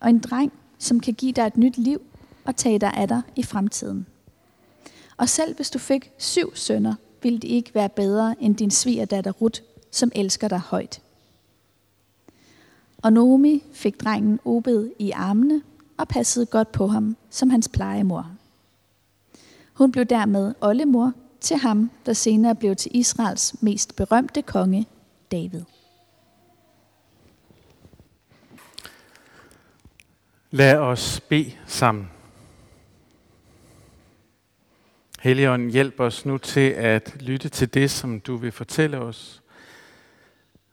og 0.00 0.10
en 0.10 0.18
dreng, 0.18 0.52
som 0.78 1.00
kan 1.00 1.14
give 1.14 1.32
dig 1.32 1.46
et 1.46 1.56
nyt 1.56 1.78
liv 1.78 2.00
og 2.44 2.56
tage 2.56 2.78
dig 2.78 2.94
af 2.94 3.08
dig 3.08 3.22
i 3.36 3.42
fremtiden. 3.42 4.06
Og 5.16 5.28
selv 5.28 5.56
hvis 5.56 5.70
du 5.70 5.78
fik 5.78 6.12
syv 6.18 6.56
sønner, 6.56 6.94
ville 7.22 7.38
det 7.38 7.48
ikke 7.48 7.74
være 7.74 7.88
bedre 7.88 8.34
end 8.40 8.56
din 8.56 8.70
svigerdatter 8.70 9.32
Ruth, 9.32 9.60
som 9.90 10.12
elsker 10.14 10.48
dig 10.48 10.58
højt. 10.58 11.02
Og 13.02 13.12
Naomi 13.12 13.62
fik 13.72 14.00
drengen 14.00 14.40
Obed 14.44 14.90
i 14.98 15.10
armene 15.10 15.62
og 15.96 16.08
passede 16.08 16.46
godt 16.46 16.72
på 16.72 16.86
ham 16.86 17.16
som 17.30 17.50
hans 17.50 17.68
plejemor. 17.68 18.30
Hun 19.72 19.92
blev 19.92 20.04
dermed 20.04 20.54
oldemor 20.60 21.12
til 21.40 21.56
ham, 21.56 21.90
der 22.06 22.12
senere 22.12 22.54
blev 22.54 22.76
til 22.76 22.90
Israels 22.96 23.62
mest 23.62 23.96
berømte 23.96 24.42
konge, 24.42 24.86
David. 25.32 25.62
Lad 30.50 30.76
os 30.76 31.20
bede 31.20 31.52
sammen. 31.66 32.11
Helligånden, 35.22 35.70
hjælp 35.70 36.00
os 36.00 36.26
nu 36.26 36.38
til 36.38 36.70
at 36.70 37.16
lytte 37.20 37.48
til 37.48 37.74
det, 37.74 37.90
som 37.90 38.20
du 38.20 38.36
vil 38.36 38.52
fortælle 38.52 38.98
os, 38.98 39.42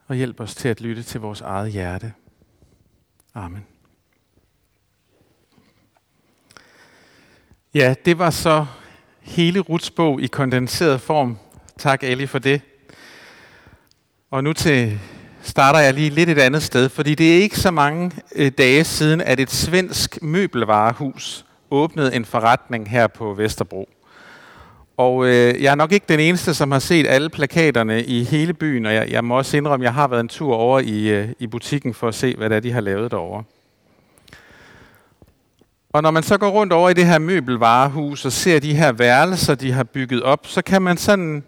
og 0.07 0.15
hjælp 0.15 0.39
os 0.39 0.55
til 0.55 0.69
at 0.69 0.81
lytte 0.81 1.03
til 1.03 1.21
vores 1.21 1.41
eget 1.41 1.71
hjerte. 1.71 2.13
Amen. 3.33 3.65
Ja, 7.73 7.95
det 8.05 8.19
var 8.19 8.29
så 8.29 8.65
hele 9.21 9.59
Ruts 9.59 9.91
bog 9.91 10.21
i 10.21 10.27
kondenseret 10.27 11.01
form. 11.01 11.37
Tak, 11.77 12.03
Ali, 12.03 12.25
for 12.25 12.39
det. 12.39 12.61
Og 14.31 14.43
nu 14.43 14.53
til 14.53 14.99
starter 15.41 15.79
jeg 15.79 15.93
lige 15.93 16.09
lidt 16.09 16.29
et 16.29 16.39
andet 16.39 16.63
sted, 16.63 16.89
fordi 16.89 17.15
det 17.15 17.37
er 17.37 17.41
ikke 17.41 17.59
så 17.59 17.71
mange 17.71 18.11
øh, 18.35 18.51
dage 18.57 18.83
siden, 18.83 19.21
at 19.21 19.39
et 19.39 19.51
svensk 19.51 20.21
møbelvarehus 20.21 21.45
åbnede 21.71 22.15
en 22.15 22.25
forretning 22.25 22.89
her 22.89 23.07
på 23.07 23.33
Vesterbro. 23.33 23.89
Og 24.99 25.25
øh, 25.25 25.63
jeg 25.63 25.71
er 25.71 25.75
nok 25.75 25.91
ikke 25.91 26.05
den 26.09 26.19
eneste, 26.19 26.53
som 26.53 26.71
har 26.71 26.79
set 26.79 27.07
alle 27.07 27.29
plakaterne 27.29 28.03
i 28.03 28.23
hele 28.23 28.53
byen, 28.53 28.85
og 28.85 28.93
jeg, 28.93 29.11
jeg 29.11 29.23
må 29.23 29.37
også 29.37 29.57
indrømme, 29.57 29.83
at 29.83 29.85
jeg 29.85 29.93
har 29.93 30.07
været 30.07 30.19
en 30.19 30.27
tur 30.27 30.55
over 30.55 30.79
i, 30.79 31.09
øh, 31.09 31.29
i 31.39 31.47
butikken 31.47 31.93
for 31.93 32.07
at 32.07 32.15
se, 32.15 32.35
hvad 32.35 32.49
det 32.49 32.55
er, 32.55 32.59
de 32.59 32.71
har 32.71 32.81
lavet 32.81 33.11
derovre. 33.11 33.43
Og 35.89 36.03
når 36.03 36.11
man 36.11 36.23
så 36.23 36.37
går 36.37 36.49
rundt 36.49 36.73
over 36.73 36.89
i 36.89 36.93
det 36.93 37.05
her 37.05 37.19
møbelvarehus 37.19 38.25
og 38.25 38.31
ser 38.31 38.59
de 38.59 38.75
her 38.75 38.91
værelser, 38.91 39.55
de 39.55 39.71
har 39.71 39.83
bygget 39.83 40.23
op, 40.23 40.47
så 40.47 40.61
kan 40.61 40.81
man 40.81 40.97
sådan, 40.97 41.43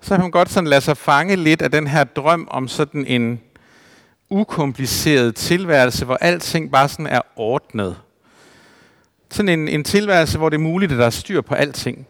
så 0.00 0.14
kan 0.14 0.20
man 0.20 0.30
godt 0.30 0.50
sådan 0.50 0.68
lade 0.68 0.80
sig 0.80 0.96
fange 0.96 1.36
lidt 1.36 1.62
af 1.62 1.70
den 1.70 1.86
her 1.86 2.04
drøm 2.04 2.48
om 2.50 2.68
sådan 2.68 3.06
en 3.06 3.40
ukompliceret 4.30 5.34
tilværelse, 5.34 6.04
hvor 6.04 6.18
alting 6.20 6.72
bare 6.72 6.88
sådan 6.88 7.06
er 7.06 7.20
ordnet. 7.36 7.96
Sådan 9.30 9.48
en, 9.48 9.68
en 9.68 9.84
tilværelse, 9.84 10.38
hvor 10.38 10.48
det 10.48 10.56
er 10.56 10.60
muligt, 10.60 10.92
at 10.92 10.98
der 10.98 11.06
er 11.06 11.10
styr 11.10 11.40
på 11.40 11.54
alting 11.54 12.06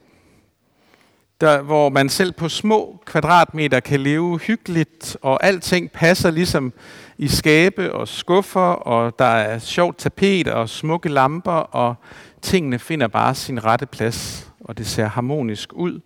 der, 1.40 1.62
hvor 1.62 1.88
man 1.88 2.08
selv 2.08 2.32
på 2.32 2.48
små 2.48 3.00
kvadratmeter 3.06 3.80
kan 3.80 4.00
leve 4.00 4.38
hyggeligt, 4.38 5.16
og 5.22 5.44
alting 5.44 5.90
passer 5.90 6.30
ligesom 6.30 6.72
i 7.18 7.28
skabe 7.28 7.92
og 7.92 8.08
skuffer, 8.08 8.60
og 8.60 9.18
der 9.18 9.24
er 9.24 9.58
sjovt 9.58 9.98
tapet 9.98 10.48
og 10.48 10.68
smukke 10.68 11.08
lamper, 11.08 11.52
og 11.52 11.94
tingene 12.42 12.78
finder 12.78 13.08
bare 13.08 13.34
sin 13.34 13.64
rette 13.64 13.86
plads, 13.86 14.50
og 14.60 14.78
det 14.78 14.86
ser 14.86 15.06
harmonisk 15.06 15.72
ud, 15.72 16.00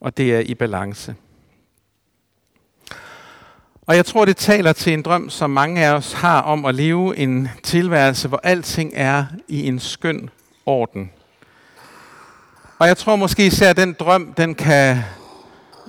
og 0.00 0.16
det 0.16 0.34
er 0.34 0.40
i 0.40 0.54
balance. 0.54 1.14
Og 3.86 3.96
jeg 3.96 4.06
tror, 4.06 4.24
det 4.24 4.36
taler 4.36 4.72
til 4.72 4.92
en 4.92 5.02
drøm, 5.02 5.30
som 5.30 5.50
mange 5.50 5.86
af 5.86 5.92
os 5.92 6.12
har 6.12 6.40
om 6.40 6.64
at 6.64 6.74
leve 6.74 7.16
en 7.16 7.48
tilværelse, 7.62 8.28
hvor 8.28 8.40
alting 8.42 8.92
er 8.94 9.24
i 9.48 9.66
en 9.66 9.78
skøn 9.78 10.30
orden. 10.66 11.10
Og 12.82 12.88
jeg 12.88 12.96
tror 12.96 13.16
måske 13.16 13.46
især, 13.46 13.70
at 13.70 13.76
den 13.76 13.96
drøm, 13.98 14.34
den 14.36 14.54
kan 14.54 14.98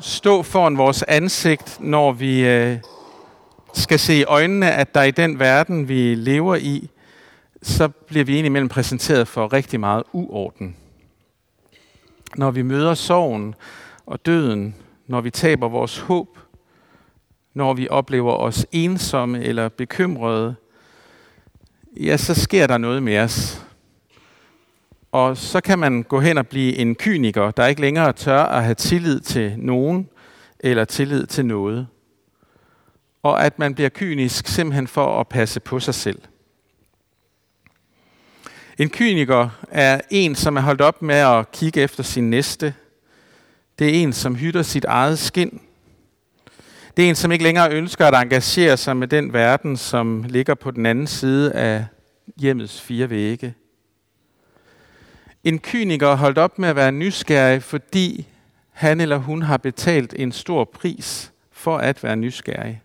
stå 0.01 0.43
foran 0.43 0.77
vores 0.77 1.03
ansigt, 1.03 1.77
når 1.79 2.11
vi 2.11 2.45
øh, 2.45 2.77
skal 3.73 3.99
se 3.99 4.15
i 4.15 4.23
øjnene, 4.23 4.71
at 4.71 4.95
der 4.95 5.03
i 5.03 5.11
den 5.11 5.39
verden, 5.39 5.87
vi 5.87 6.15
lever 6.15 6.55
i, 6.55 6.89
så 7.61 7.87
bliver 7.87 8.25
vi 8.25 8.37
indimellem 8.37 8.69
præsenteret 8.69 9.27
for 9.27 9.53
rigtig 9.53 9.79
meget 9.79 10.03
uorden. 10.11 10.75
Når 12.35 12.51
vi 12.51 12.61
møder 12.61 12.93
sorgen 12.93 13.55
og 14.05 14.25
døden, 14.25 14.75
når 15.07 15.21
vi 15.21 15.29
taber 15.29 15.69
vores 15.69 15.99
håb, 15.99 16.37
når 17.53 17.73
vi 17.73 17.87
oplever 17.89 18.33
os 18.33 18.65
ensomme 18.71 19.43
eller 19.43 19.69
bekymrede, 19.69 20.55
ja, 21.99 22.17
så 22.17 22.33
sker 22.33 22.67
der 22.67 22.77
noget 22.77 23.03
med 23.03 23.19
os. 23.19 23.63
Og 25.13 25.37
så 25.37 25.61
kan 25.61 25.79
man 25.79 26.03
gå 26.03 26.19
hen 26.19 26.37
og 26.37 26.47
blive 26.47 26.75
en 26.75 26.95
kyniker, 26.95 27.51
der 27.51 27.65
ikke 27.65 27.81
længere 27.81 28.13
tør 28.13 28.43
at 28.43 28.63
have 28.63 28.75
tillid 28.75 29.19
til 29.19 29.53
nogen 29.57 30.09
eller 30.59 30.85
tillid 30.85 31.25
til 31.25 31.45
noget. 31.45 31.87
Og 33.23 33.45
at 33.45 33.59
man 33.59 33.75
bliver 33.75 33.89
kynisk 33.89 34.47
simpelthen 34.47 34.87
for 34.87 35.19
at 35.19 35.27
passe 35.27 35.59
på 35.59 35.79
sig 35.79 35.95
selv. 35.95 36.21
En 38.77 38.89
kyniker 38.89 39.49
er 39.71 40.01
en, 40.09 40.35
som 40.35 40.57
er 40.57 40.61
holdt 40.61 40.81
op 40.81 41.01
med 41.01 41.15
at 41.15 41.51
kigge 41.51 41.81
efter 41.81 42.03
sin 42.03 42.29
næste. 42.29 42.73
Det 43.79 43.89
er 43.89 44.03
en, 44.03 44.13
som 44.13 44.35
hytter 44.35 44.61
sit 44.61 44.85
eget 44.85 45.19
skin. 45.19 45.61
Det 46.97 47.05
er 47.05 47.09
en, 47.09 47.15
som 47.15 47.31
ikke 47.31 47.43
længere 47.43 47.71
ønsker 47.71 48.07
at 48.07 48.23
engagere 48.23 48.77
sig 48.77 48.97
med 48.97 49.07
den 49.07 49.33
verden, 49.33 49.77
som 49.77 50.23
ligger 50.23 50.55
på 50.55 50.71
den 50.71 50.85
anden 50.85 51.07
side 51.07 51.51
af 51.53 51.85
hjemmets 52.37 52.81
fire 52.81 53.09
vægge. 53.09 53.53
En 55.43 55.59
kyniker 55.59 56.15
holdt 56.15 56.37
op 56.37 56.59
med 56.59 56.69
at 56.69 56.75
være 56.75 56.91
nysgerrig, 56.91 57.63
fordi 57.63 58.27
han 58.71 59.01
eller 59.01 59.17
hun 59.17 59.41
har 59.41 59.57
betalt 59.57 60.13
en 60.17 60.31
stor 60.31 60.63
pris 60.63 61.31
for 61.51 61.77
at 61.77 62.03
være 62.03 62.15
nysgerrig. 62.15 62.81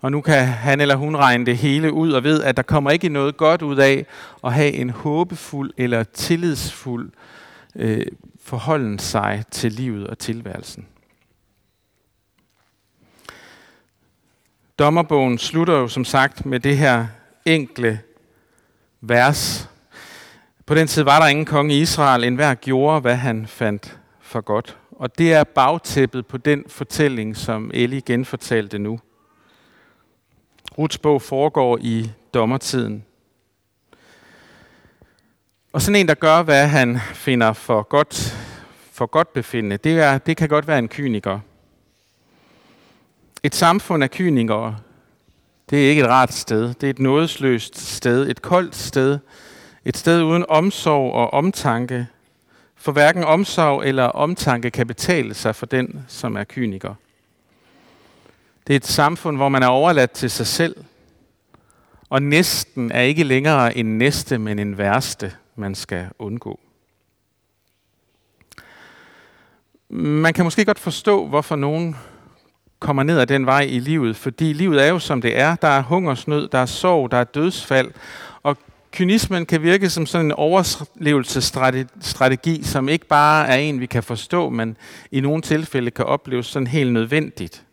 Og 0.00 0.12
nu 0.12 0.20
kan 0.20 0.46
han 0.46 0.80
eller 0.80 0.96
hun 0.96 1.16
regne 1.16 1.46
det 1.46 1.56
hele 1.56 1.92
ud 1.92 2.12
og 2.12 2.24
ved, 2.24 2.42
at 2.42 2.56
der 2.56 2.62
kommer 2.62 2.90
ikke 2.90 3.08
noget 3.08 3.36
godt 3.36 3.62
ud 3.62 3.76
af 3.76 4.06
at 4.44 4.52
have 4.52 4.72
en 4.72 4.90
håbefuld 4.90 5.72
eller 5.76 6.02
tillidsfuld 6.04 7.12
øh, 7.76 8.06
forholden 8.42 8.98
sig 8.98 9.44
til 9.50 9.72
livet 9.72 10.06
og 10.06 10.18
tilværelsen. 10.18 10.86
Dommerbogen 14.78 15.38
slutter 15.38 15.74
jo 15.74 15.88
som 15.88 16.04
sagt 16.04 16.46
med 16.46 16.60
det 16.60 16.78
her 16.78 17.06
enkle 17.44 18.00
vers, 19.00 19.68
på 20.66 20.74
den 20.74 20.86
tid 20.86 21.02
var 21.02 21.20
der 21.20 21.26
ingen 21.26 21.44
konge 21.44 21.74
i 21.74 21.80
Israel. 21.80 22.24
En 22.24 22.34
hver 22.34 22.54
gjorde, 22.54 23.00
hvad 23.00 23.16
han 23.16 23.46
fandt 23.46 23.98
for 24.20 24.40
godt. 24.40 24.78
Og 24.90 25.18
det 25.18 25.32
er 25.32 25.44
bagtæppet 25.44 26.26
på 26.26 26.36
den 26.36 26.64
fortælling, 26.68 27.36
som 27.36 27.70
Eli 27.74 28.00
genfortalte 28.00 28.78
nu. 28.78 29.00
Ruts 30.78 30.98
bog 30.98 31.22
foregår 31.22 31.78
i 31.80 32.10
dommertiden. 32.34 33.04
Og 35.72 35.82
sådan 35.82 36.00
en, 36.00 36.08
der 36.08 36.14
gør, 36.14 36.42
hvad 36.42 36.68
han 36.68 37.00
finder 37.14 37.52
for 37.52 37.82
godt, 37.82 38.36
for 38.92 39.06
godt 39.06 39.32
befindende, 39.32 39.76
det, 39.76 40.00
er, 40.00 40.18
det 40.18 40.36
kan 40.36 40.48
godt 40.48 40.66
være 40.66 40.78
en 40.78 40.88
kyniker. 40.88 41.40
Et 43.42 43.54
samfund 43.54 44.02
af 44.02 44.10
kynikere, 44.10 44.76
det 45.70 45.84
er 45.84 45.90
ikke 45.90 46.02
et 46.02 46.08
rart 46.08 46.32
sted. 46.32 46.74
Det 46.74 46.86
er 46.86 46.90
et 46.90 46.98
nådesløst 46.98 47.78
sted, 47.78 48.30
et 48.30 48.42
koldt 48.42 48.76
sted, 48.76 49.18
et 49.84 49.96
sted 49.96 50.22
uden 50.22 50.44
omsorg 50.48 51.12
og 51.12 51.32
omtanke, 51.32 52.06
for 52.76 52.92
hverken 52.92 53.24
omsorg 53.24 53.82
eller 53.84 54.04
omtanke 54.04 54.70
kan 54.70 54.86
betale 54.86 55.34
sig 55.34 55.56
for 55.56 55.66
den, 55.66 56.04
som 56.08 56.36
er 56.36 56.44
kyniker. 56.44 56.94
Det 58.66 58.72
er 58.72 58.76
et 58.76 58.86
samfund, 58.86 59.36
hvor 59.36 59.48
man 59.48 59.62
er 59.62 59.66
overladt 59.66 60.10
til 60.10 60.30
sig 60.30 60.46
selv, 60.46 60.76
og 62.08 62.22
næsten 62.22 62.92
er 62.92 63.00
ikke 63.00 63.24
længere 63.24 63.76
en 63.76 63.98
næste, 63.98 64.38
men 64.38 64.58
en 64.58 64.78
værste, 64.78 65.32
man 65.56 65.74
skal 65.74 66.08
undgå. 66.18 66.60
Man 69.90 70.34
kan 70.34 70.44
måske 70.44 70.64
godt 70.64 70.78
forstå, 70.78 71.26
hvorfor 71.26 71.56
nogen 71.56 71.96
kommer 72.78 73.02
ned 73.02 73.18
ad 73.18 73.26
den 73.26 73.46
vej 73.46 73.60
i 73.60 73.78
livet, 73.78 74.16
fordi 74.16 74.52
livet 74.52 74.84
er 74.84 74.88
jo 74.88 74.98
som 74.98 75.20
det 75.20 75.38
er. 75.38 75.56
Der 75.56 75.68
er 75.68 75.82
hungersnød, 75.82 76.48
der 76.48 76.58
er 76.58 76.66
sorg, 76.66 77.10
der 77.10 77.16
er 77.16 77.24
dødsfald, 77.24 77.90
og 78.42 78.56
kynismen 78.94 79.46
kan 79.46 79.62
virke 79.62 79.90
som 79.90 80.06
sådan 80.06 80.26
en 80.26 80.32
overlevelsesstrategi, 80.32 82.62
som 82.62 82.88
ikke 82.88 83.06
bare 83.06 83.48
er 83.48 83.56
en, 83.56 83.80
vi 83.80 83.86
kan 83.86 84.02
forstå, 84.02 84.48
men 84.48 84.76
i 85.10 85.20
nogle 85.20 85.42
tilfælde 85.42 85.90
kan 85.90 86.04
opleves 86.04 86.46
sådan 86.46 86.66
helt 86.66 86.92
nødvendigt. 86.92 87.64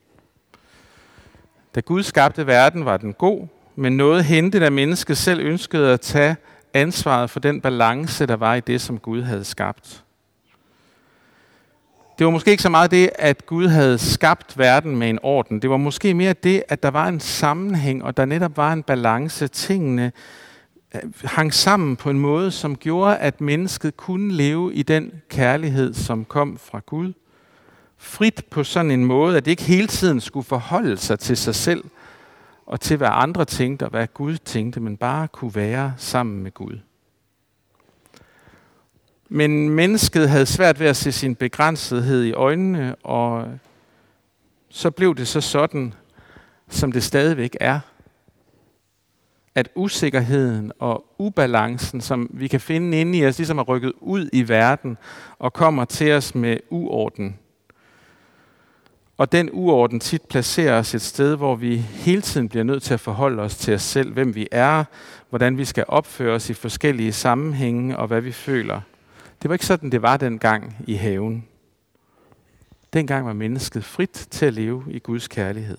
Da 1.75 1.80
Gud 1.80 2.04
skabte 2.04 2.48
verden, 2.48 2.86
var 2.86 2.98
den 2.98 3.13
god, 3.13 3.48
men 3.75 3.98
noget 3.98 4.25
hente, 4.25 4.60
da 4.60 4.70
mennesket 4.70 5.18
selv 5.18 5.40
ønskede 5.40 5.94
at 5.94 6.01
tage 6.01 6.36
ansvaret 6.74 7.30
for 7.30 7.40
den 7.40 7.62
balance, 7.62 8.25
der 8.25 8.36
var 8.36 8.56
i 8.56 8.60
det, 8.60 8.82
som 8.82 9.00
Gud 9.00 9.22
havde 9.22 9.44
skabt. 9.44 10.04
Det 12.18 12.25
var 12.25 12.32
måske 12.32 12.51
ikke 12.51 12.63
så 12.63 12.70
meget 12.70 12.92
det, 12.92 13.10
at 13.16 13.46
Gud 13.46 13.68
havde 13.68 13.98
skabt 13.98 14.58
verden 14.58 14.96
med 14.96 15.10
en 15.10 15.20
orden. 15.24 15.62
Det 15.62 15.70
var 15.70 15.78
måske 15.78 16.13
mere 16.13 16.34
det, 16.34 16.63
at 16.70 16.84
der 16.84 16.92
var 16.92 17.08
en 17.08 17.20
sammenhæng, 17.20 18.04
og 18.04 18.18
der 18.18 18.25
netop 18.25 18.58
var 18.58 18.74
en 18.74 18.84
balance. 18.84 19.48
Tingene 19.48 20.12
hang 21.24 21.53
sammen 21.53 21.95
på 21.95 22.10
en 22.10 22.19
måde, 22.19 22.51
som 22.51 22.75
gjorde, 22.75 23.17
at 23.17 23.41
mennesket 23.41 23.98
kunne 23.98 24.33
leve 24.33 24.74
i 24.74 24.83
den 24.83 25.12
kærlighed, 25.29 25.93
som 25.93 26.25
kom 26.25 26.57
fra 26.57 26.81
Gud. 26.86 27.13
Frit 27.98 28.45
på 28.50 28.63
sådan 28.63 28.91
en 28.91 29.05
måde, 29.05 29.38
at 29.38 29.45
det 29.45 29.51
ikke 29.51 29.63
hele 29.63 29.88
tiden 29.88 30.21
skulle 30.21 30.45
forholde 30.45 30.98
sig 30.98 31.19
til 31.19 31.38
sig 31.38 31.55
selv 31.55 31.83
og 32.65 32.79
til, 32.79 32.98
hvad 32.98 33.10
andre 33.12 33.45
tænkte 33.45 33.83
og 33.83 33.89
hvad 33.89 34.07
Gud 34.13 34.38
tænkte, 34.38 34.79
men 34.79 34.98
bare 34.98 35.27
kunne 35.27 35.55
være 35.55 35.93
sammen 35.98 36.43
med 36.43 36.51
Gud. 36.51 36.79
Men 39.29 39.69
mennesket 39.69 40.29
havde 40.29 40.45
svært 40.45 40.79
ved 40.79 40.88
at 40.88 40.95
se 40.95 41.12
sin 41.12 41.36
begrænsethed 41.36 42.24
i 42.24 42.33
øjnene, 42.33 42.95
og 42.95 43.48
så 44.69 44.91
blev 44.91 45.15
det 45.15 45.27
så 45.27 45.41
sådan, 45.41 45.93
som 46.69 46.91
det 46.91 47.03
stadigvæk 47.03 47.57
er 47.60 47.79
at 49.55 49.70
usikkerheden 49.75 50.72
og 50.79 51.05
ubalancen, 51.17 52.01
som 52.01 52.29
vi 52.34 52.48
kan 52.48 52.60
finde 52.60 53.01
inde 53.01 53.17
i 53.17 53.25
os, 53.25 53.38
ligesom 53.38 53.58
er 53.58 53.63
rykket 53.63 53.93
ud 54.00 54.29
i 54.34 54.50
verden 54.50 54.98
og 55.39 55.53
kommer 55.53 55.86
til 55.86 56.12
os 56.12 56.36
med 56.36 56.58
uorden. 56.70 57.39
Og 59.17 59.31
den 59.31 59.50
uorden 59.53 60.00
tit 60.00 60.22
placerer 60.22 60.79
os 60.79 60.96
et 60.96 61.01
sted, 61.01 61.36
hvor 61.36 61.55
vi 61.55 61.77
hele 61.77 62.22
tiden 62.22 62.50
bliver 62.50 62.63
nødt 62.63 62.84
til 62.84 62.93
at 62.93 63.00
forholde 63.00 63.41
os 63.41 63.58
til 63.58 63.74
os 63.74 63.81
selv, 63.81 64.13
hvem 64.13 64.36
vi 64.36 64.48
er, 64.51 64.84
hvordan 65.29 65.58
vi 65.58 65.65
skal 65.65 65.86
opføre 65.88 66.36
os 66.36 66.50
i 66.50 66.53
forskellige 66.53 67.13
sammenhænge 67.13 67.98
og 67.98 68.08
hvad 68.08 68.22
vi 68.22 68.31
føler. 68.31 68.81
Det 69.41 69.50
var 69.50 69.55
ikke 69.55 69.65
sådan, 69.65 69.91
det 69.91 70.01
var 70.01 70.17
dengang 70.17 70.75
i 70.88 70.93
haven. 70.93 71.48
Dengang 72.93 73.25
var 73.25 73.34
mennesket 73.34 73.84
frit 73.84 74.27
til 74.31 74.46
at 74.46 74.53
leve 74.53 74.84
i 74.88 75.00
Guds 75.00 75.27
kærlighed. 75.27 75.77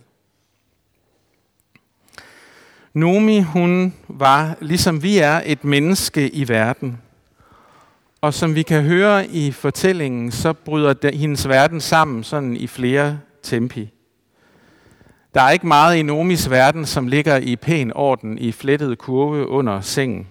Nomi, 2.95 3.41
hun 3.41 3.95
var, 4.09 4.57
ligesom 4.61 5.03
vi 5.03 5.19
er, 5.19 5.41
et 5.45 5.65
menneske 5.65 6.31
i 6.31 6.49
verden. 6.49 7.01
Og 8.21 8.35
som 8.35 8.55
vi 8.55 8.63
kan 8.63 8.83
høre 8.83 9.27
i 9.27 9.53
fortællingen, 9.53 10.31
så 10.31 10.53
bryder 10.53 11.11
hendes 11.15 11.49
verden 11.49 11.81
sammen 11.81 12.25
sådan 12.25 12.57
i 12.57 12.67
flere 12.67 13.19
tempi. 13.43 13.91
Der 15.35 15.43
er 15.43 15.51
ikke 15.51 15.67
meget 15.67 15.97
i 15.97 16.03
Nomis 16.03 16.51
verden, 16.51 16.87
som 16.87 17.07
ligger 17.07 17.37
i 17.37 17.57
pæn 17.57 17.93
orden 17.95 18.39
i 18.39 18.53
flettet 18.53 18.99
kurve 18.99 19.49
under 19.49 19.81
sengen. 19.81 20.27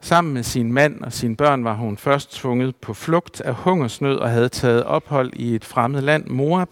Sammen 0.00 0.34
med 0.34 0.42
sin 0.42 0.72
mand 0.72 1.00
og 1.00 1.12
sine 1.12 1.36
børn 1.36 1.64
var 1.64 1.74
hun 1.74 1.96
først 1.96 2.32
tvunget 2.32 2.76
på 2.76 2.94
flugt 2.94 3.40
af 3.40 3.54
hungersnød 3.54 4.16
og 4.16 4.30
havde 4.30 4.48
taget 4.48 4.84
ophold 4.84 5.32
i 5.36 5.54
et 5.54 5.64
fremmed 5.64 6.00
land, 6.00 6.26
Moab. 6.26 6.68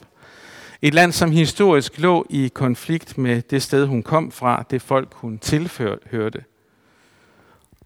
Et 0.85 0.95
land, 0.95 1.13
som 1.13 1.31
historisk 1.31 1.99
lå 1.99 2.27
i 2.31 2.49
konflikt 2.55 3.19
med 3.19 3.43
det 3.43 3.63
sted, 3.63 3.87
hun 3.87 4.03
kom 4.03 4.33
fra, 4.33 4.65
det 4.71 4.83
folk, 4.83 5.15
hun 5.15 5.39
tilhørte. 5.39 6.45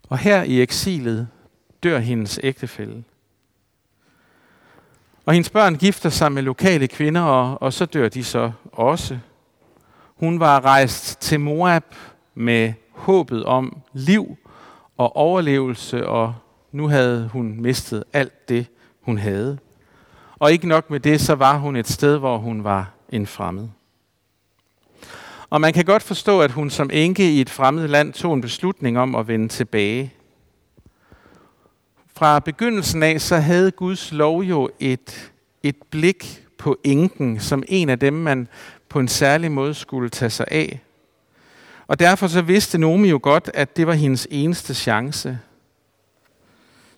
Og 0.09 0.17
her 0.17 0.43
i 0.43 0.61
eksilet 0.61 1.27
dør 1.83 1.99
hendes 1.99 2.39
ægtefælle. 2.43 3.03
Og 5.25 5.33
hendes 5.33 5.49
børn 5.49 5.75
gifter 5.75 6.09
sig 6.09 6.31
med 6.31 6.43
lokale 6.43 6.87
kvinder, 6.87 7.21
og, 7.21 7.61
og 7.61 7.73
så 7.73 7.85
dør 7.85 8.09
de 8.09 8.23
så 8.23 8.51
også. 8.71 9.17
Hun 10.15 10.39
var 10.39 10.65
rejst 10.65 11.21
til 11.21 11.39
Moab 11.39 11.95
med 12.35 12.73
håbet 12.91 13.45
om 13.45 13.81
liv 13.93 14.37
og 14.97 15.15
overlevelse, 15.15 16.07
og 16.07 16.35
nu 16.71 16.87
havde 16.87 17.29
hun 17.33 17.61
mistet 17.61 18.03
alt 18.13 18.49
det, 18.49 18.67
hun 19.01 19.17
havde. 19.17 19.57
Og 20.39 20.51
ikke 20.51 20.67
nok 20.67 20.89
med 20.89 20.99
det, 20.99 21.21
så 21.21 21.35
var 21.35 21.57
hun 21.57 21.75
et 21.75 21.87
sted, 21.87 22.17
hvor 22.17 22.37
hun 22.37 22.63
var 22.63 22.91
en 23.09 23.27
fremmed. 23.27 23.67
Og 25.49 25.61
man 25.61 25.73
kan 25.73 25.85
godt 25.85 26.03
forstå, 26.03 26.41
at 26.41 26.51
hun 26.51 26.69
som 26.69 26.89
enke 26.93 27.31
i 27.31 27.41
et 27.41 27.49
fremmed 27.49 27.87
land 27.87 28.13
tog 28.13 28.33
en 28.33 28.41
beslutning 28.41 28.99
om 28.99 29.15
at 29.15 29.27
vende 29.27 29.47
tilbage. 29.47 30.13
Fra 32.15 32.39
begyndelsen 32.39 33.03
af, 33.03 33.21
så 33.21 33.37
havde 33.37 33.71
Guds 33.71 34.11
lov 34.11 34.41
jo 34.41 34.69
et, 34.79 35.31
et 35.63 35.75
blik 35.89 36.43
på 36.57 36.77
enken, 36.83 37.39
som 37.39 37.63
en 37.67 37.89
af 37.89 37.99
dem, 37.99 38.13
man 38.13 38.47
på 38.89 38.99
en 38.99 39.07
særlig 39.07 39.51
måde 39.51 39.73
skulle 39.73 40.09
tage 40.09 40.29
sig 40.29 40.45
af. 40.51 40.81
Og 41.87 41.99
derfor 41.99 42.27
så 42.27 42.41
vidste 42.41 42.77
Nomi 42.77 43.09
jo 43.09 43.19
godt, 43.23 43.51
at 43.53 43.77
det 43.77 43.87
var 43.87 43.93
hendes 43.93 44.27
eneste 44.31 44.73
chance. 44.73 45.39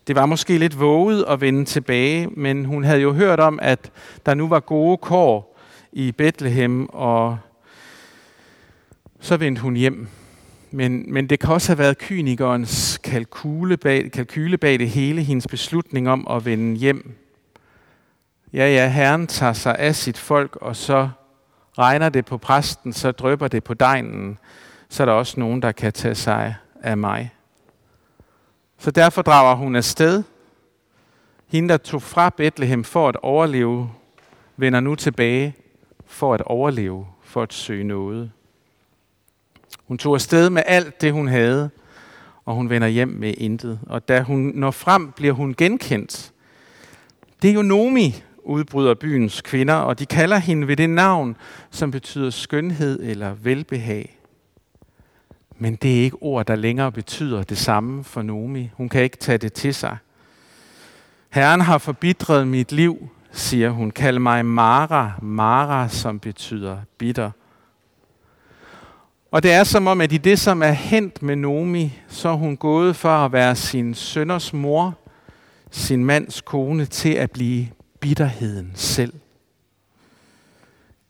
Det 0.10 0.16
var 0.16 0.26
måske 0.26 0.58
lidt 0.58 0.80
våget 0.80 1.26
at 1.28 1.42
vende 1.42 1.66
tilbage, 1.66 2.28
men 2.28 2.66
hun 2.66 2.84
havde 2.84 3.02
jo 3.02 3.14
hørt 3.14 3.40
om, 3.40 3.60
at 3.62 3.92
der 4.26 4.34
nu 4.34 4.48
var 4.48 4.60
gode 4.60 4.98
kår 4.98 5.60
i 5.92 6.12
Bethlehem, 6.12 6.90
og 6.90 7.38
så 9.20 9.38
vendte 9.38 9.62
hun 9.62 9.76
hjem. 9.76 10.08
Men, 10.72 11.14
men 11.14 11.28
det 11.28 11.40
kan 11.40 11.50
også 11.50 11.72
have 11.72 11.78
været 11.78 11.98
kynikernes 11.98 12.98
kalkule 13.04 13.78
bag, 13.78 14.12
kalkyle 14.12 14.58
bag 14.58 14.80
det 14.80 14.90
hele, 14.90 15.24
hendes 15.24 15.48
beslutning 15.48 16.10
om 16.10 16.28
at 16.30 16.46
vende 16.46 16.76
hjem. 16.76 17.14
Ja, 18.54 18.70
ja, 18.70 18.90
Herren 18.90 19.28
tager 19.28 19.54
sig 19.54 19.76
af 19.80 19.96
sit 19.96 20.18
folk, 20.18 20.56
og 20.56 20.76
så 20.76 21.10
regner 21.78 22.10
det 22.10 22.26
på 22.26 22.38
præsten, 22.38 22.94
så 22.94 23.12
drøber 23.12 23.48
det 23.48 23.64
på 23.64 23.74
degnen 23.74 24.38
så 24.90 25.04
er 25.04 25.06
der 25.06 25.14
også 25.14 25.40
nogen, 25.40 25.62
der 25.62 25.72
kan 25.72 25.94
tage 25.94 26.16
sig 26.16 26.56
af 26.84 26.98
mig. 26.98 27.32
Så 28.80 28.92
derfor 28.92 29.22
drager 29.22 29.56
hun 29.56 29.76
afsted. 29.76 30.24
Hende, 31.48 31.70
der 31.70 31.78
tog 31.78 32.02
fra 32.02 32.30
Bethlehem 32.30 32.84
for 32.84 33.10
at 33.10 33.16
overleve, 33.16 33.90
vender 34.58 34.80
nu 34.80 34.96
tilbage 34.96 35.56
for 36.06 36.34
at 36.34 36.42
overleve, 36.42 37.08
for 37.24 37.42
at 37.42 37.54
søge 37.54 37.84
noget. 37.84 38.32
Hun 39.88 39.98
tog 39.98 40.14
afsted 40.14 40.50
med 40.50 40.64
alt 40.66 41.02
det, 41.02 41.14
hun 41.14 41.28
havde, 41.28 41.70
og 42.46 42.56
hun 42.56 42.70
vender 42.70 42.88
hjem 42.88 43.08
med 43.08 43.34
intet. 43.38 43.80
Og 43.88 44.08
da 44.08 44.22
hun 44.22 44.52
når 44.56 44.72
frem, 44.72 45.12
bliver 45.12 45.34
hun 45.34 45.54
genkendt. 45.54 46.32
Det 47.42 47.50
er 47.50 47.54
jo 47.54 47.62
Nomi, 47.62 48.24
udbryder 48.38 48.94
byens 48.94 49.42
kvinder, 49.42 49.76
og 49.76 50.00
de 50.00 50.06
kalder 50.06 50.38
hende 50.38 50.68
ved 50.68 50.78
det 50.78 50.90
navn, 50.90 51.38
som 51.72 51.92
betyder 51.92 52.30
skønhed 52.30 53.04
eller 53.04 53.34
velbehag. 53.34 54.19
Men 55.60 55.76
det 55.76 56.00
er 56.00 56.04
ikke 56.04 56.18
ord, 56.22 56.46
der 56.46 56.56
længere 56.56 56.92
betyder 56.92 57.44
det 57.44 57.58
samme 57.58 58.04
for 58.04 58.22
Nomi. 58.22 58.70
Hun 58.74 58.90
kan 58.90 59.04
ikke 59.04 59.18
tage 59.18 59.38
det 59.38 59.54
til 59.54 59.74
sig. 59.74 59.98
Herren 61.30 61.62
har 61.62 61.78
forbitret 61.78 62.48
mit 62.48 62.72
liv, 62.72 63.10
siger 63.32 63.70
hun. 63.70 63.92
Kald 63.92 64.20
mig 64.20 64.46
Mara, 64.46 65.12
Mara, 65.22 65.90
som 65.90 66.20
betyder 66.20 66.78
bitter. 66.98 67.32
Og 69.32 69.44
det 69.44 69.52
er 69.52 69.64
som 69.64 69.88
om, 69.88 70.02
at 70.02 70.12
i 70.12 70.18
det, 70.18 70.40
som 70.40 70.64
er 70.64 70.72
hent 70.72 71.22
med 71.22 71.36
Nomi, 71.36 72.00
så 72.08 72.30
er 72.30 72.34
hun 72.34 72.58
gået 72.58 72.96
for 72.96 73.10
at 73.10 73.32
være 73.32 73.56
sin 73.56 73.94
sønners 73.94 74.54
mor, 74.54 74.98
sin 75.72 76.06
mands 76.06 76.42
kone, 76.42 76.86
til 76.86 77.14
at 77.14 77.32
blive 77.32 77.68
bitterheden 78.00 78.72
selv 78.76 79.14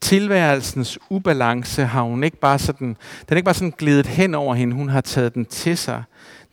tilværelsens 0.01 0.99
ubalance 1.09 1.85
har 1.85 2.01
hun 2.01 2.23
ikke 2.23 2.37
bare 2.37 2.59
sådan, 2.59 2.87
den 2.87 2.97
er 3.29 3.35
ikke 3.35 3.45
bare 3.45 3.53
sådan 3.53 3.73
glidet 3.77 4.07
hen 4.07 4.35
over 4.35 4.55
hende, 4.55 4.75
hun 4.75 4.89
har 4.89 5.01
taget 5.01 5.35
den 5.35 5.45
til 5.45 5.77
sig. 5.77 6.03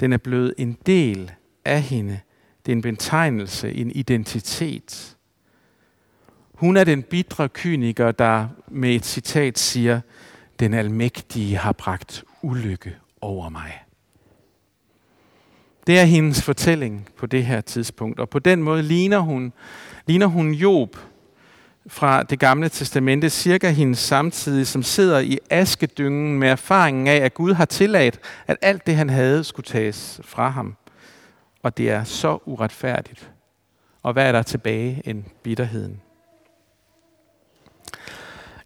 Den 0.01 0.13
er 0.13 0.17
blevet 0.17 0.55
en 0.59 0.77
del 0.87 1.33
af 1.65 1.83
hende. 1.83 2.21
Det 2.67 2.73
er 2.73 2.77
en 2.77 2.83
betegnelse, 2.83 3.73
en 3.73 3.91
identitet. 3.91 5.17
Hun 6.55 6.77
er 6.77 6.85
den 6.85 7.03
bitre 7.03 7.49
kyniker, 7.49 8.13
der 8.13 8.49
med 8.69 8.95
et 8.95 9.07
citat 9.07 9.59
siger, 9.59 10.01
den 10.61 10.75
almægtige 10.75 11.57
har 11.57 11.73
bragt 11.73 12.25
ulykke 12.43 12.97
over 13.21 13.49
mig. 13.49 13.73
Det 15.87 15.99
er 15.99 16.05
hendes 16.05 16.43
fortælling 16.43 17.09
på 17.17 17.27
det 17.27 17.45
her 17.45 17.61
tidspunkt, 17.61 18.21
og 18.21 18.29
på 18.29 18.39
den 18.39 18.63
måde 18.63 18.83
ligner 18.83 19.19
hun, 19.19 19.53
ligner 20.07 20.27
hun 20.27 20.53
Job, 20.53 20.97
fra 21.88 22.22
det 22.22 22.38
gamle 22.38 22.68
testamente, 22.68 23.31
cirka 23.31 23.70
hendes 23.70 23.99
samtidig, 23.99 24.66
som 24.66 24.83
sidder 24.83 25.18
i 25.18 25.38
askedyngen 25.51 26.38
med 26.38 26.49
erfaringen 26.49 27.07
af, 27.07 27.16
at 27.16 27.35
Gud 27.35 27.53
har 27.53 27.64
tilladt, 27.64 28.20
at 28.46 28.57
alt 28.62 28.87
det, 28.87 28.96
han 28.96 29.11
havde, 29.11 29.44
skulle 29.44 29.66
tages 29.66 30.20
fra 30.25 30.49
ham. 30.49 30.77
Og 31.62 31.77
det 31.77 31.90
er 31.90 32.05
så 32.05 32.38
uretfærdigt. 32.44 33.31
Og 34.03 34.12
hvad 34.12 34.29
er 34.29 34.33
der 34.33 34.42
tilbage 34.42 35.03
end 35.05 35.25
bitterheden? 35.42 36.01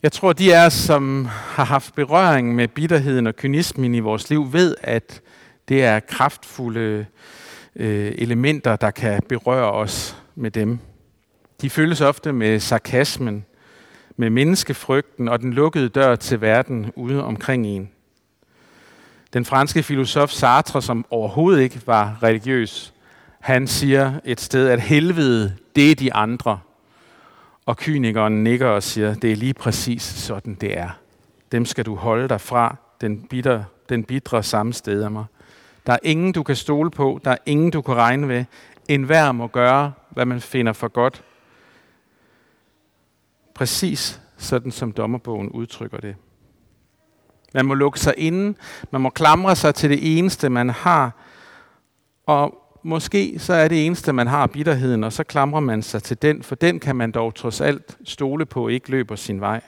Jeg 0.02 0.12
tror, 0.12 0.32
de 0.32 0.56
af 0.56 0.66
os, 0.66 0.72
som 0.72 1.24
har 1.30 1.64
haft 1.64 1.94
berøring 1.94 2.54
med 2.54 2.68
bitterheden 2.68 3.26
og 3.26 3.36
kynismen 3.36 3.94
i 3.94 4.00
vores 4.00 4.30
liv, 4.30 4.52
ved, 4.52 4.76
at 4.80 5.20
det 5.68 5.84
er 5.84 6.00
kraftfulde 6.00 7.06
øh, 7.76 8.12
elementer, 8.18 8.76
der 8.76 8.90
kan 8.90 9.22
berøre 9.28 9.72
os 9.72 10.16
med 10.34 10.50
dem. 10.50 10.78
De 11.60 11.70
føles 11.70 12.00
ofte 12.00 12.32
med 12.32 12.60
sarkasmen, 12.60 13.44
med 14.16 14.30
menneskefrygten 14.30 15.28
og 15.28 15.40
den 15.40 15.52
lukkede 15.52 15.88
dør 15.88 16.16
til 16.16 16.40
verden 16.40 16.92
ude 16.96 17.24
omkring 17.24 17.66
en. 17.66 17.90
Den 19.32 19.44
franske 19.44 19.82
filosof 19.82 20.30
Sartre, 20.30 20.82
som 20.82 21.04
overhovedet 21.10 21.62
ikke 21.62 21.80
var 21.86 22.18
religiøs, 22.22 22.94
han 23.40 23.66
siger 23.66 24.20
et 24.24 24.40
sted, 24.40 24.68
at 24.68 24.80
helvede, 24.80 25.56
det 25.76 25.90
er 25.90 25.94
de 25.94 26.14
andre. 26.14 26.58
Og 27.66 27.76
kynikeren 27.76 28.44
nikker 28.44 28.66
og 28.66 28.82
siger, 28.82 29.14
det 29.14 29.32
er 29.32 29.36
lige 29.36 29.54
præcis 29.54 30.02
sådan, 30.02 30.54
det 30.54 30.78
er. 30.78 30.88
Dem 31.52 31.64
skal 31.64 31.86
du 31.86 31.94
holde 31.94 32.28
dig 32.28 32.40
fra, 32.40 32.76
den, 33.00 33.20
bitter, 33.30 33.64
den 33.88 34.04
bitre 34.04 34.42
samme 34.42 34.72
sted 34.72 35.02
af 35.02 35.10
mig. 35.10 35.24
Der 35.86 35.92
er 35.92 35.98
ingen, 36.02 36.32
du 36.32 36.42
kan 36.42 36.56
stole 36.56 36.90
på. 36.90 37.20
Der 37.24 37.30
er 37.30 37.36
ingen, 37.46 37.70
du 37.70 37.82
kan 37.82 37.94
regne 37.94 38.26
med. 38.26 38.44
En 38.88 39.02
hver 39.02 39.32
må 39.32 39.46
gøre, 39.46 39.92
hvad 40.10 40.24
man 40.24 40.40
finder 40.40 40.72
for 40.72 40.88
godt 40.88 41.22
Præcis 43.60 44.20
sådan 44.38 44.72
som 44.72 44.92
dommerbogen 44.92 45.48
udtrykker 45.48 45.98
det. 45.98 46.16
Man 47.54 47.66
må 47.66 47.74
lukke 47.74 48.00
sig 48.00 48.14
inde, 48.16 48.58
man 48.90 49.00
må 49.00 49.10
klamre 49.10 49.56
sig 49.56 49.74
til 49.74 49.90
det 49.90 50.18
eneste, 50.18 50.48
man 50.48 50.70
har, 50.70 51.16
og 52.26 52.54
måske 52.82 53.38
så 53.38 53.54
er 53.54 53.68
det 53.68 53.86
eneste, 53.86 54.12
man 54.12 54.26
har 54.26 54.46
bitterheden, 54.46 55.04
og 55.04 55.12
så 55.12 55.24
klamrer 55.24 55.60
man 55.60 55.82
sig 55.82 56.02
til 56.02 56.22
den, 56.22 56.42
for 56.42 56.54
den 56.54 56.80
kan 56.80 56.96
man 56.96 57.12
dog 57.12 57.34
trods 57.34 57.60
alt 57.60 57.98
stole 58.04 58.46
på, 58.46 58.68
ikke 58.68 58.90
løber 58.90 59.16
sin 59.16 59.40
vej. 59.40 59.60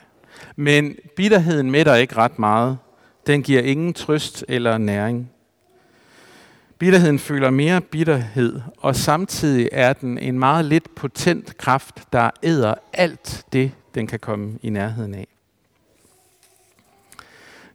Men 0.55 0.95
bitterheden 1.15 1.71
mætter 1.71 1.95
ikke 1.95 2.15
ret 2.15 2.39
meget. 2.39 2.77
Den 3.27 3.43
giver 3.43 3.61
ingen 3.61 3.93
trøst 3.93 4.45
eller 4.47 4.77
næring. 4.77 5.31
Bitterheden 6.77 7.19
føler 7.19 7.49
mere 7.49 7.81
bitterhed, 7.81 8.61
og 8.77 8.95
samtidig 8.95 9.69
er 9.71 9.93
den 9.93 10.17
en 10.17 10.39
meget 10.39 10.65
lidt 10.65 10.95
potent 10.95 11.57
kraft, 11.57 12.13
der 12.13 12.29
æder 12.43 12.73
alt 12.93 13.45
det, 13.53 13.71
den 13.95 14.07
kan 14.07 14.19
komme 14.19 14.59
i 14.61 14.69
nærheden 14.69 15.13
af. 15.13 15.27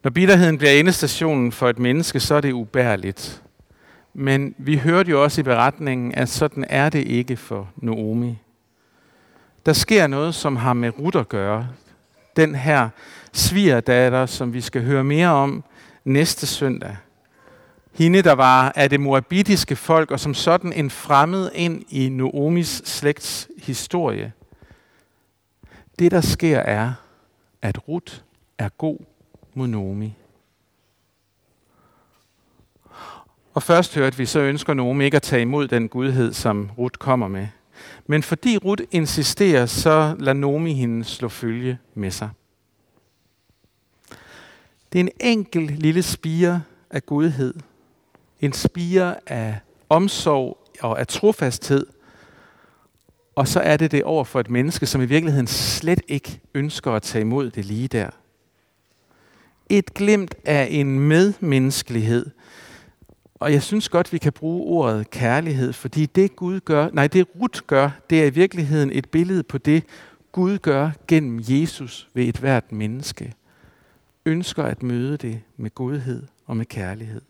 Når 0.02 0.10
bitterheden 0.10 0.58
bliver 0.58 0.72
endestationen 0.72 1.52
for 1.52 1.68
et 1.68 1.78
menneske, 1.78 2.20
så 2.20 2.34
er 2.34 2.40
det 2.40 2.52
ubærligt. 2.52 3.42
Men 4.14 4.54
vi 4.58 4.76
hørte 4.76 5.10
jo 5.10 5.22
også 5.22 5.40
i 5.40 5.44
beretningen, 5.44 6.14
at 6.14 6.28
sådan 6.28 6.64
er 6.68 6.88
det 6.88 7.06
ikke 7.06 7.36
for 7.36 7.68
Naomi. 7.76 8.38
Der 9.66 9.72
sker 9.72 10.06
noget, 10.06 10.34
som 10.34 10.56
har 10.56 10.72
med 10.72 10.98
Rut 10.98 11.16
at 11.16 11.28
gøre. 11.28 11.68
den 12.36 12.54
her 12.54 12.88
svigerdatter, 13.32 14.26
som 14.26 14.52
vi 14.52 14.60
skal 14.60 14.84
høre 14.84 15.04
mere 15.04 15.28
om 15.28 15.64
næste 16.04 16.46
søndag. 16.46 16.96
Hende, 17.92 18.22
der 18.22 18.32
var 18.32 18.72
af 18.76 18.90
det 18.90 19.00
moabitiske 19.00 19.76
folk, 19.76 20.10
og 20.10 20.20
som 20.20 20.34
sådan 20.34 20.72
en 20.72 20.90
fremmed 20.90 21.50
ind 21.54 21.82
i 21.88 22.08
Noomis 22.08 22.82
slægts 22.84 23.48
historie. 23.62 24.32
Det, 25.98 26.10
der 26.10 26.20
sker, 26.20 26.58
er, 26.58 26.92
at 27.62 27.88
Ruth 27.88 28.14
er 28.58 28.68
god 28.68 28.98
mod 29.54 29.66
Nomi. 29.66 30.14
Og 33.54 33.62
først 33.62 33.94
hørte 33.94 34.16
vi, 34.16 34.26
så 34.26 34.40
ønsker 34.40 34.74
Nomi 34.74 35.04
ikke 35.04 35.16
at 35.16 35.22
tage 35.22 35.42
imod 35.42 35.68
den 35.68 35.88
gudhed, 35.88 36.32
som 36.32 36.70
Ruth 36.78 36.98
kommer 36.98 37.28
med. 37.28 37.46
Men 38.06 38.22
fordi 38.22 38.56
Ruth 38.56 38.82
insisterer, 38.90 39.66
så 39.66 40.16
lader 40.18 40.32
Nomi 40.32 40.74
hende 40.74 41.04
slå 41.04 41.28
følge 41.28 41.78
med 41.94 42.10
sig. 42.10 42.30
Det 44.92 44.98
er 44.98 45.04
en 45.04 45.10
enkel 45.20 45.62
lille 45.62 46.02
spire 46.02 46.62
af 46.90 47.06
godhed. 47.06 47.54
En 48.40 48.52
spire 48.52 49.30
af 49.30 49.58
omsorg 49.88 50.58
og 50.80 51.00
af 51.00 51.06
trofasthed. 51.06 51.86
Og 53.38 53.48
så 53.48 53.60
er 53.60 53.76
det 53.76 53.92
det 53.92 54.04
over 54.04 54.24
for 54.24 54.40
et 54.40 54.50
menneske, 54.50 54.86
som 54.86 55.02
i 55.02 55.04
virkeligheden 55.04 55.46
slet 55.46 56.00
ikke 56.08 56.40
ønsker 56.54 56.92
at 56.92 57.02
tage 57.02 57.20
imod 57.22 57.50
det 57.50 57.64
lige 57.64 57.88
der. 57.88 58.10
Et 59.68 59.94
glimt 59.94 60.34
af 60.44 60.68
en 60.70 61.00
medmenneskelighed. 61.00 62.26
Og 63.34 63.52
jeg 63.52 63.62
synes 63.62 63.88
godt, 63.88 64.12
vi 64.12 64.18
kan 64.18 64.32
bruge 64.32 64.66
ordet 64.66 65.10
kærlighed, 65.10 65.72
fordi 65.72 66.06
det 66.06 66.36
Gud 66.36 66.60
gør, 66.60 66.88
nej, 66.92 67.06
det 67.06 67.26
Rut 67.40 67.66
gør, 67.66 67.90
det 68.10 68.22
er 68.22 68.26
i 68.26 68.30
virkeligheden 68.30 68.90
et 68.92 69.08
billede 69.08 69.42
på 69.42 69.58
det, 69.58 69.84
Gud 70.32 70.58
gør 70.58 70.90
gennem 71.08 71.40
Jesus 71.48 72.08
ved 72.14 72.24
et 72.24 72.36
hvert 72.36 72.72
menneske 72.72 73.34
ønsker 74.26 74.62
at 74.62 74.82
møde 74.82 75.16
det 75.16 75.40
med 75.56 75.70
godhed 75.74 76.22
og 76.46 76.56
med 76.56 76.66
kærlighed. 76.66 77.22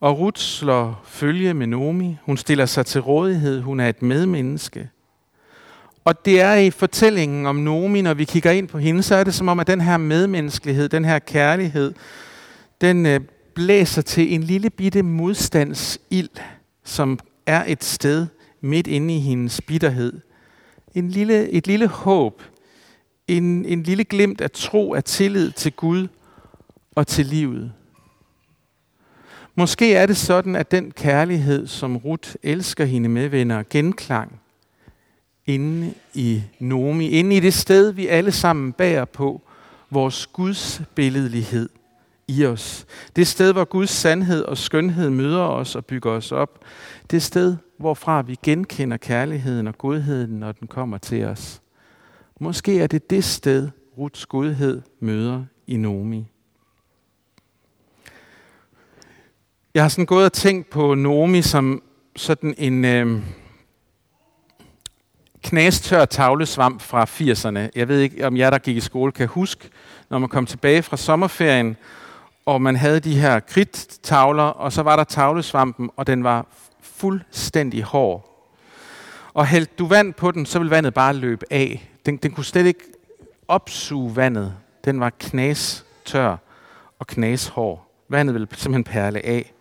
Og 0.00 0.18
Ruth 0.18 0.40
slår 0.40 1.02
følge 1.04 1.54
med 1.54 1.66
Nomi. 1.66 2.16
Hun 2.22 2.36
stiller 2.36 2.66
sig 2.66 2.86
til 2.86 3.00
rådighed. 3.00 3.60
Hun 3.60 3.80
er 3.80 3.88
et 3.88 4.02
medmenneske. 4.02 4.90
Og 6.04 6.24
det 6.24 6.40
er 6.40 6.54
i 6.54 6.70
fortællingen 6.70 7.46
om 7.46 7.56
Nomi, 7.56 8.02
når 8.02 8.14
vi 8.14 8.24
kigger 8.24 8.50
ind 8.50 8.68
på 8.68 8.78
hende, 8.78 9.02
så 9.02 9.14
er 9.14 9.24
det 9.24 9.34
som 9.34 9.48
om, 9.48 9.60
at 9.60 9.66
den 9.66 9.80
her 9.80 9.96
medmenneskelighed, 9.96 10.88
den 10.88 11.04
her 11.04 11.18
kærlighed, 11.18 11.94
den 12.80 13.06
øh, 13.06 13.20
blæser 13.54 14.02
til 14.02 14.34
en 14.34 14.42
lille 14.42 14.70
bitte 14.70 15.02
modstandsild, 15.02 16.28
som 16.84 17.18
er 17.46 17.64
et 17.66 17.84
sted 17.84 18.26
midt 18.60 18.86
inde 18.86 19.16
i 19.16 19.18
hendes 19.18 19.60
bitterhed. 19.60 20.12
En 20.94 21.08
lille, 21.08 21.50
et 21.50 21.66
lille 21.66 21.86
håb, 21.86 22.42
en, 23.28 23.64
en 23.64 23.82
lille 23.82 24.04
glimt 24.04 24.40
af 24.40 24.50
tro, 24.50 24.94
af 24.94 25.04
tillid 25.04 25.50
til 25.50 25.72
Gud 25.72 26.08
og 26.94 27.06
til 27.06 27.26
livet. 27.26 27.72
Måske 29.58 29.94
er 29.94 30.06
det 30.06 30.16
sådan, 30.16 30.56
at 30.56 30.70
den 30.70 30.90
kærlighed, 30.90 31.66
som 31.66 31.96
Ruth 31.96 32.34
elsker 32.42 32.84
hende 32.84 33.08
med, 33.08 33.28
vender 33.28 33.62
genklang 33.70 34.40
inde 35.46 35.94
i 36.14 36.42
Nomi, 36.58 37.08
inde 37.08 37.36
i 37.36 37.40
det 37.40 37.54
sted, 37.54 37.92
vi 37.92 38.06
alle 38.06 38.32
sammen 38.32 38.72
bærer 38.72 39.04
på, 39.04 39.42
vores 39.90 40.26
Guds 40.26 40.82
billedlighed 40.94 41.68
i 42.28 42.44
os. 42.44 42.86
Det 43.16 43.26
sted, 43.26 43.52
hvor 43.52 43.64
Guds 43.64 43.90
sandhed 43.90 44.44
og 44.44 44.58
skønhed 44.58 45.10
møder 45.10 45.42
os 45.42 45.74
og 45.74 45.86
bygger 45.86 46.10
os 46.10 46.32
op. 46.32 46.64
Det 47.10 47.22
sted, 47.22 47.56
hvorfra 47.78 48.22
vi 48.22 48.36
genkender 48.42 48.96
kærligheden 48.96 49.66
og 49.66 49.78
godheden, 49.78 50.30
når 50.30 50.52
den 50.52 50.68
kommer 50.68 50.98
til 50.98 51.24
os. 51.24 51.62
Måske 52.40 52.80
er 52.80 52.86
det 52.86 53.10
det 53.10 53.24
sted, 53.24 53.68
Ruths 53.98 54.26
godhed 54.26 54.82
møder 55.00 55.44
i 55.66 55.76
Nomi. 55.76 56.26
Jeg 59.76 59.84
har 59.84 59.88
sådan 59.88 60.06
gået 60.06 60.24
og 60.24 60.32
tænkt 60.32 60.70
på 60.70 60.94
Nomi 60.94 61.42
som 61.42 61.82
sådan 62.16 62.54
en 62.58 62.84
øh, 62.84 63.22
knastør 65.42 66.04
tavlesvamp 66.04 66.80
fra 66.82 67.04
80'erne. 67.04 67.70
Jeg 67.74 67.88
ved 67.88 68.00
ikke, 68.00 68.26
om 68.26 68.36
jeg 68.36 68.52
der 68.52 68.58
gik 68.58 68.76
i 68.76 68.80
skole, 68.80 69.12
kan 69.12 69.28
huske, 69.28 69.68
når 70.10 70.18
man 70.18 70.28
kom 70.28 70.46
tilbage 70.46 70.82
fra 70.82 70.96
sommerferien, 70.96 71.76
og 72.46 72.62
man 72.62 72.76
havde 72.76 73.00
de 73.00 73.20
her 73.20 73.40
kridttavler, 73.40 74.42
og 74.42 74.72
så 74.72 74.82
var 74.82 74.96
der 74.96 75.04
tavlesvampen, 75.04 75.90
og 75.96 76.06
den 76.06 76.24
var 76.24 76.46
fuldstændig 76.80 77.82
hård. 77.82 78.48
Og 79.34 79.46
hældte 79.46 79.72
du 79.78 79.86
vand 79.86 80.14
på 80.14 80.30
den, 80.30 80.46
så 80.46 80.58
ville 80.58 80.70
vandet 80.70 80.94
bare 80.94 81.14
løbe 81.14 81.44
af. 81.50 81.90
Den, 82.06 82.16
den 82.16 82.30
kunne 82.30 82.44
slet 82.44 82.66
ikke 82.66 82.84
opsuge 83.48 84.16
vandet. 84.16 84.54
Den 84.84 85.00
var 85.00 85.10
knas 85.10 85.84
tør 86.04 86.36
og 86.98 87.06
knashård. 87.06 87.86
Vandet 88.08 88.34
ville 88.34 88.48
simpelthen 88.52 88.84
perle 88.84 89.26
af. 89.26 89.52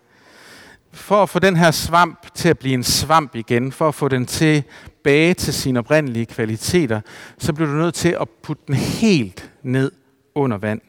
For 0.96 1.24
at 1.24 1.30
få 1.30 1.40
den 1.40 1.56
her 1.56 1.72
svamp 1.72 2.34
til 2.34 2.50
at 2.50 2.60
blive 2.60 2.74
en 2.74 2.84
svamp 2.84 3.36
igen, 3.36 3.72
for 3.72 3.88
at 3.88 3.96
få 3.96 4.08
den 4.08 4.26
tilbage 4.26 5.34
til 5.34 5.54
sine 5.54 5.80
oprindelige 5.80 6.26
kvaliteter, 6.26 7.02
så 7.38 7.54
bliver 7.54 7.70
du 7.70 7.76
nødt 7.76 7.96
til 7.96 8.18
at 8.22 8.30
putte 8.30 8.64
den 8.68 8.76
helt 8.76 9.52
ned 9.64 9.92
under 10.36 10.58
vand. 10.58 10.82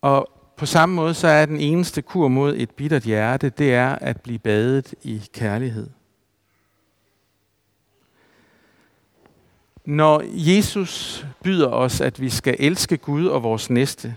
Og 0.00 0.28
på 0.56 0.66
samme 0.66 0.94
måde 0.94 1.14
så 1.14 1.28
er 1.28 1.46
den 1.46 1.60
eneste 1.60 2.02
kur 2.02 2.28
mod 2.28 2.54
et 2.56 2.70
bittert 2.70 3.02
hjerte, 3.02 3.48
det 3.48 3.74
er 3.74 3.94
at 3.94 4.20
blive 4.20 4.38
badet 4.38 4.94
i 5.02 5.22
kærlighed. 5.32 5.90
Når 9.84 10.22
Jesus 10.24 11.26
byder 11.42 11.68
os, 11.68 12.00
at 12.00 12.20
vi 12.20 12.30
skal 12.30 12.56
elske 12.58 12.96
Gud 12.96 13.26
og 13.26 13.42
vores 13.42 13.70
næste, 13.70 14.16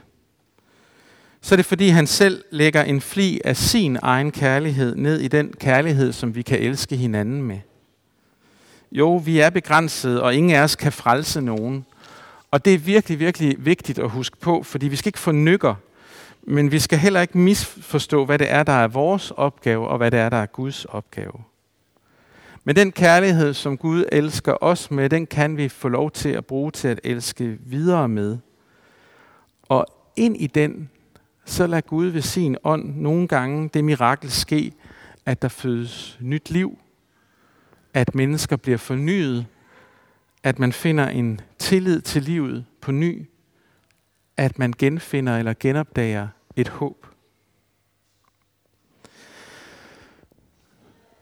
så 1.41 1.55
er 1.55 1.57
det 1.57 1.65
fordi, 1.65 1.87
han 1.87 2.07
selv 2.07 2.43
lægger 2.51 2.83
en 2.83 3.01
fli 3.01 3.41
af 3.45 3.57
sin 3.57 3.97
egen 4.01 4.31
kærlighed 4.31 4.95
ned 4.95 5.19
i 5.19 5.27
den 5.27 5.53
kærlighed, 5.59 6.13
som 6.13 6.35
vi 6.35 6.41
kan 6.41 6.59
elske 6.59 6.95
hinanden 6.95 7.41
med. 7.41 7.59
Jo, 8.91 9.15
vi 9.15 9.39
er 9.39 9.49
begrænset, 9.49 10.21
og 10.21 10.35
ingen 10.35 10.51
af 10.51 10.63
os 10.63 10.75
kan 10.75 10.91
frelse 10.91 11.41
nogen. 11.41 11.85
Og 12.51 12.65
det 12.65 12.73
er 12.73 12.77
virkelig, 12.77 13.19
virkelig 13.19 13.55
vigtigt 13.65 13.99
at 13.99 14.09
huske 14.09 14.37
på, 14.37 14.63
fordi 14.63 14.87
vi 14.87 14.95
skal 14.95 15.09
ikke 15.09 15.19
fornykke, 15.19 15.73
men 16.43 16.71
vi 16.71 16.79
skal 16.79 16.99
heller 16.99 17.21
ikke 17.21 17.37
misforstå, 17.37 18.25
hvad 18.25 18.39
det 18.39 18.51
er, 18.51 18.63
der 18.63 18.73
er 18.73 18.87
vores 18.87 19.31
opgave, 19.31 19.87
og 19.87 19.97
hvad 19.97 20.11
det 20.11 20.19
er, 20.19 20.29
der 20.29 20.37
er 20.37 20.45
Guds 20.45 20.85
opgave. 20.85 21.33
Men 22.63 22.75
den 22.75 22.91
kærlighed, 22.91 23.53
som 23.53 23.77
Gud 23.77 24.05
elsker 24.11 24.63
os 24.63 24.91
med, 24.91 25.09
den 25.09 25.25
kan 25.27 25.57
vi 25.57 25.69
få 25.69 25.87
lov 25.87 26.11
til 26.11 26.29
at 26.29 26.45
bruge 26.45 26.71
til 26.71 26.87
at 26.87 26.99
elske 27.03 27.57
videre 27.65 28.09
med. 28.09 28.37
Og 29.63 29.85
ind 30.15 30.37
i 30.37 30.47
den, 30.47 30.89
så 31.49 31.67
lad 31.67 31.81
Gud 31.81 32.05
ved 32.07 32.21
sin 32.21 32.57
ånd 32.63 32.95
nogle 32.95 33.27
gange 33.27 33.69
det 33.73 33.83
mirakel 33.83 34.31
ske, 34.31 34.73
at 35.25 35.41
der 35.41 35.47
fødes 35.47 36.17
nyt 36.21 36.49
liv, 36.49 36.79
at 37.93 38.15
mennesker 38.15 38.55
bliver 38.55 38.77
fornyet, 38.77 39.45
at 40.43 40.59
man 40.59 40.73
finder 40.73 41.07
en 41.07 41.41
tillid 41.59 42.01
til 42.01 42.21
livet 42.21 42.65
på 42.81 42.91
ny, 42.91 43.29
at 44.37 44.59
man 44.59 44.73
genfinder 44.77 45.37
eller 45.37 45.53
genopdager 45.59 46.27
et 46.55 46.67
håb. 46.67 47.05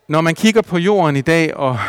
Når 0.07 0.21
man 0.21 0.35
kigger 0.35 0.61
på 0.61 0.77
jorden 0.77 1.15
i 1.15 1.21
dag 1.21 1.55
og, 1.55 1.79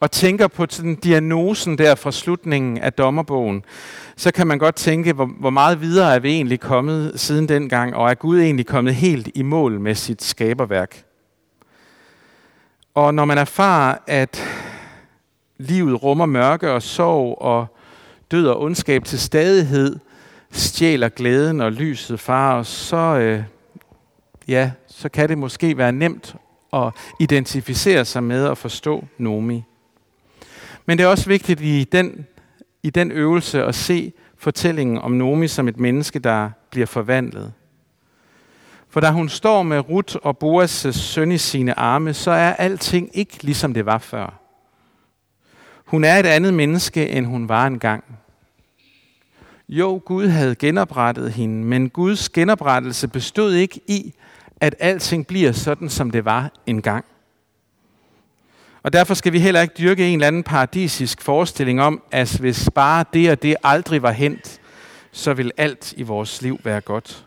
og 0.00 0.10
tænker 0.10 0.48
på 0.48 0.66
den 0.66 0.96
diagnosen 0.96 1.78
der 1.78 1.94
fra 1.94 2.12
slutningen 2.12 2.78
af 2.78 2.92
dommerbogen, 2.92 3.64
så 4.16 4.32
kan 4.32 4.46
man 4.46 4.58
godt 4.58 4.74
tænke, 4.74 5.12
hvor, 5.12 5.26
hvor 5.26 5.50
meget 5.50 5.80
videre 5.80 6.14
er 6.14 6.18
vi 6.18 6.30
egentlig 6.30 6.60
kommet 6.60 7.20
siden 7.20 7.48
dengang, 7.48 7.96
og 7.96 8.10
er 8.10 8.14
Gud 8.14 8.40
egentlig 8.40 8.66
kommet 8.66 8.94
helt 8.94 9.28
i 9.34 9.42
mål 9.42 9.80
med 9.80 9.94
sit 9.94 10.22
skaberværk? 10.22 11.04
Og 12.94 13.14
når 13.14 13.24
man 13.24 13.38
erfarer, 13.38 13.96
at 14.06 14.42
livet 15.58 16.02
rummer 16.02 16.26
mørke 16.26 16.72
og 16.72 16.82
sorg 16.82 17.42
og 17.42 17.66
død 18.30 18.46
og 18.46 18.62
ondskab 18.62 19.04
til 19.04 19.20
stadighed, 19.20 19.98
stjæler 20.50 21.08
glæden 21.08 21.60
og 21.60 21.72
lyset 21.72 22.20
fra 22.20 22.58
os, 22.58 22.68
så, 22.68 22.96
øh, 22.96 23.42
ja, 24.48 24.70
så 24.86 25.08
kan 25.08 25.28
det 25.28 25.38
måske 25.38 25.78
være 25.78 25.92
nemt 25.92 26.36
at 26.72 26.92
identificere 27.20 28.04
sig 28.04 28.22
med 28.22 28.46
og 28.46 28.58
forstå 28.58 29.04
Nomi. 29.18 29.64
Men 30.86 30.98
det 30.98 31.04
er 31.04 31.08
også 31.08 31.28
vigtigt 31.28 31.60
i 31.60 31.84
den, 31.92 32.26
i 32.84 32.90
den 32.90 33.12
øvelse 33.12 33.64
at 33.64 33.74
se 33.74 34.12
fortællingen 34.38 34.98
om 34.98 35.12
Nomi 35.12 35.48
som 35.48 35.68
et 35.68 35.80
menneske, 35.80 36.18
der 36.18 36.50
bliver 36.70 36.86
forvandlet. 36.86 37.52
For 38.88 39.00
da 39.00 39.10
hun 39.10 39.28
står 39.28 39.62
med 39.62 39.88
Ruth 39.90 40.16
og 40.22 40.36
Boas' 40.44 40.92
søn 40.92 41.32
i 41.32 41.38
sine 41.38 41.78
arme, 41.78 42.14
så 42.14 42.30
er 42.30 42.52
alting 42.52 43.10
ikke 43.12 43.42
ligesom 43.42 43.74
det 43.74 43.86
var 43.86 43.98
før. 43.98 44.40
Hun 45.84 46.04
er 46.04 46.16
et 46.16 46.26
andet 46.26 46.54
menneske, 46.54 47.08
end 47.08 47.26
hun 47.26 47.48
var 47.48 47.66
engang. 47.66 48.04
Jo, 49.68 50.02
Gud 50.04 50.28
havde 50.28 50.54
genoprettet 50.54 51.32
hende, 51.32 51.64
men 51.64 51.90
Guds 51.90 52.28
genoprettelse 52.28 53.08
bestod 53.08 53.52
ikke 53.52 53.80
i, 53.86 54.14
at 54.60 54.74
alting 54.78 55.26
bliver 55.26 55.52
sådan, 55.52 55.88
som 55.88 56.10
det 56.10 56.24
var 56.24 56.50
engang. 56.66 57.04
Og 58.84 58.92
derfor 58.92 59.14
skal 59.14 59.32
vi 59.32 59.40
heller 59.40 59.60
ikke 59.60 59.74
dyrke 59.78 60.08
en 60.08 60.14
eller 60.14 60.26
anden 60.26 60.42
paradisisk 60.42 61.22
forestilling 61.22 61.82
om, 61.82 62.02
at 62.10 62.36
hvis 62.40 62.70
bare 62.74 63.04
det 63.12 63.30
og 63.30 63.42
det 63.42 63.56
aldrig 63.64 64.02
var 64.02 64.10
hent, 64.10 64.60
så 65.12 65.34
vil 65.34 65.52
alt 65.56 65.94
i 65.96 66.02
vores 66.02 66.42
liv 66.42 66.60
være 66.64 66.80
godt. 66.80 67.26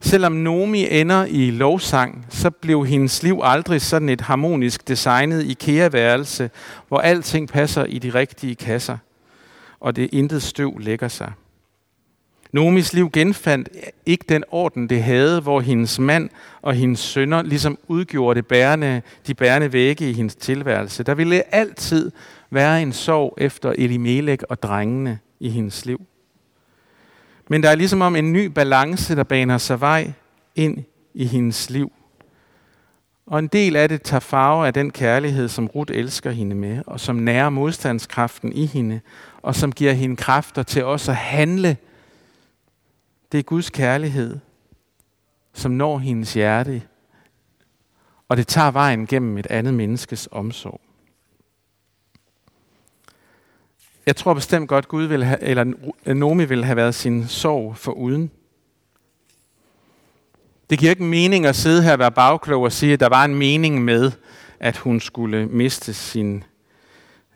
Selvom 0.00 0.32
Nomi 0.32 1.00
ender 1.00 1.24
i 1.24 1.50
lovsang, 1.50 2.26
så 2.30 2.50
blev 2.50 2.86
hendes 2.86 3.22
liv 3.22 3.40
aldrig 3.42 3.82
sådan 3.82 4.08
et 4.08 4.20
harmonisk 4.20 4.88
designet 4.88 5.42
IKEA-værelse, 5.42 6.50
hvor 6.88 6.98
alting 6.98 7.48
passer 7.48 7.84
i 7.84 7.98
de 7.98 8.10
rigtige 8.10 8.54
kasser, 8.54 8.98
og 9.80 9.96
det 9.96 10.08
intet 10.12 10.42
støv 10.42 10.78
lægger 10.78 11.08
sig. 11.08 11.32
Nomis 12.56 12.92
liv 12.92 13.10
genfandt 13.10 13.68
ikke 14.06 14.24
den 14.28 14.44
orden, 14.50 14.88
det 14.88 15.02
havde, 15.02 15.40
hvor 15.40 15.60
hendes 15.60 15.98
mand 15.98 16.30
og 16.62 16.74
hendes 16.74 17.00
sønner 17.00 17.42
ligesom 17.42 17.78
udgjorde 17.88 18.36
det 18.36 18.46
bærende, 18.46 19.02
de 19.26 19.34
bærende 19.34 19.72
vægge 19.72 20.10
i 20.10 20.12
hendes 20.12 20.34
tilværelse. 20.34 21.02
Der 21.02 21.14
ville 21.14 21.54
altid 21.54 22.10
være 22.50 22.82
en 22.82 22.92
sorg 22.92 23.34
efter 23.38 23.72
Elimelek 23.78 24.42
og 24.42 24.62
drengene 24.62 25.18
i 25.40 25.48
hendes 25.48 25.86
liv. 25.86 26.00
Men 27.48 27.62
der 27.62 27.70
er 27.70 27.74
ligesom 27.74 28.02
om 28.02 28.16
en 28.16 28.32
ny 28.32 28.44
balance, 28.46 29.16
der 29.16 29.24
baner 29.24 29.58
sig 29.58 29.80
vej 29.80 30.12
ind 30.54 30.84
i 31.14 31.26
hendes 31.26 31.70
liv. 31.70 31.92
Og 33.26 33.38
en 33.38 33.46
del 33.46 33.76
af 33.76 33.88
det 33.88 34.02
tager 34.02 34.20
farve 34.20 34.66
af 34.66 34.74
den 34.74 34.90
kærlighed, 34.90 35.48
som 35.48 35.66
Ruth 35.66 35.92
elsker 35.94 36.30
hende 36.30 36.56
med, 36.56 36.82
og 36.86 37.00
som 37.00 37.16
nærer 37.16 37.50
modstandskraften 37.50 38.52
i 38.52 38.66
hende, 38.66 39.00
og 39.42 39.54
som 39.54 39.72
giver 39.72 39.92
hende 39.92 40.16
kræfter 40.16 40.62
til 40.62 40.84
også 40.84 41.10
at 41.10 41.16
handle. 41.16 41.76
Det 43.32 43.38
er 43.38 43.42
Guds 43.42 43.70
kærlighed, 43.70 44.38
som 45.52 45.70
når 45.72 45.98
hendes 45.98 46.34
hjerte, 46.34 46.82
og 48.28 48.36
det 48.36 48.46
tager 48.46 48.70
vejen 48.70 49.06
gennem 49.06 49.38
et 49.38 49.46
andet 49.46 49.74
menneskes 49.74 50.28
omsorg. 50.30 50.80
Jeg 54.06 54.16
tror 54.16 54.34
bestemt 54.34 54.68
godt, 54.68 54.88
Gud 54.88 55.04
ville 55.04 55.24
have, 55.24 55.42
eller 55.42 55.64
Nomi 56.14 56.44
ville 56.44 56.64
have 56.64 56.76
været 56.76 56.94
sin 56.94 57.26
sorg 57.28 57.76
for 57.76 57.92
uden. 57.92 58.30
Det 60.70 60.78
giver 60.78 60.90
ikke 60.90 61.04
mening 61.04 61.46
at 61.46 61.56
sidde 61.56 61.82
her 61.82 61.92
og 61.92 61.98
være 61.98 62.12
bagklog 62.12 62.62
og 62.62 62.72
sige, 62.72 62.92
at 62.92 63.00
der 63.00 63.08
var 63.08 63.24
en 63.24 63.34
mening 63.34 63.84
med, 63.84 64.12
at 64.60 64.76
hun 64.76 65.00
skulle 65.00 65.46
miste 65.46 65.94
sin, 65.94 66.44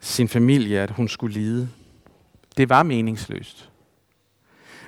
sin 0.01 0.29
familie, 0.29 0.81
at 0.81 0.91
hun 0.91 1.09
skulle 1.09 1.35
lide. 1.35 1.69
Det 2.57 2.69
var 2.69 2.83
meningsløst. 2.83 3.70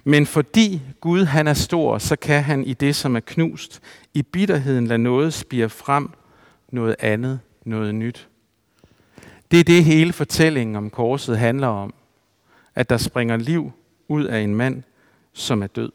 Men 0.04 0.26
fordi 0.26 0.82
Gud 1.00 1.24
han 1.24 1.48
er 1.48 1.54
stor, 1.54 1.98
så 1.98 2.16
kan 2.16 2.42
han 2.42 2.64
i 2.64 2.74
det, 2.74 2.96
som 2.96 3.16
er 3.16 3.20
knust, 3.20 3.80
i 4.14 4.22
bitterheden 4.22 4.86
lade 4.86 4.98
noget 4.98 5.34
spire 5.34 5.68
frem, 5.68 6.10
noget 6.68 6.96
andet, 6.98 7.40
noget 7.64 7.94
nyt. 7.94 8.28
Det 9.50 9.60
er 9.60 9.64
det 9.64 9.84
hele 9.84 10.12
fortællingen 10.12 10.76
om 10.76 10.90
korset 10.90 11.38
handler 11.38 11.66
om. 11.66 11.94
At 12.74 12.90
der 12.90 12.96
springer 12.96 13.36
liv 13.36 13.72
ud 14.08 14.24
af 14.24 14.40
en 14.40 14.54
mand, 14.54 14.82
som 15.32 15.62
er 15.62 15.66
død. 15.66 15.92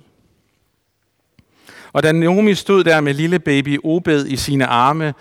Og 1.94 2.04
da 2.04 2.12
Naomi 2.12 2.54
stod 2.54 2.84
der 2.84 3.02
med 3.02 3.14
lille 3.14 3.40
baby 3.40 3.80
Obed 3.84 4.26
i 4.26 4.36
sine 4.36 4.66
arme, 4.66 5.14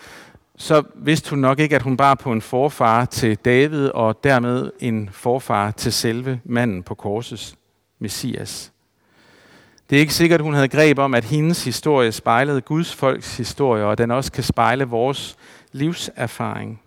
så 0.57 0.83
vidste 0.95 1.31
hun 1.31 1.39
nok 1.39 1.61
ikke, 1.61 1.77
at 1.77 1.83
hun 1.83 1.99
var 1.99 2.15
på 2.15 2.33
en 2.33 2.43
forfar 2.43 3.05
til 3.05 3.37
David, 3.37 3.89
og 3.89 4.25
dermed 4.25 4.71
en 4.81 5.09
forfar 5.13 5.71
til 5.71 5.93
selve 5.93 6.41
manden 6.45 6.83
på 6.83 6.95
korsets 6.95 7.57
Messias. 7.99 8.73
Det 9.91 9.97
er 9.97 10.01
ikke 10.01 10.15
sikkert, 10.15 10.41
hun 10.41 10.55
havde 10.55 10.69
greb 10.69 10.99
om, 10.99 11.15
at 11.15 11.25
hendes 11.25 11.65
historie 11.65 12.13
spejlede 12.13 12.61
Guds 12.61 12.95
folks 12.95 13.37
historie, 13.37 13.85
og 13.85 13.99
den 13.99 14.11
også 14.11 14.33
kan 14.33 14.45
spejle 14.45 14.85
vores 14.85 15.37
livserfaring. 15.73 16.81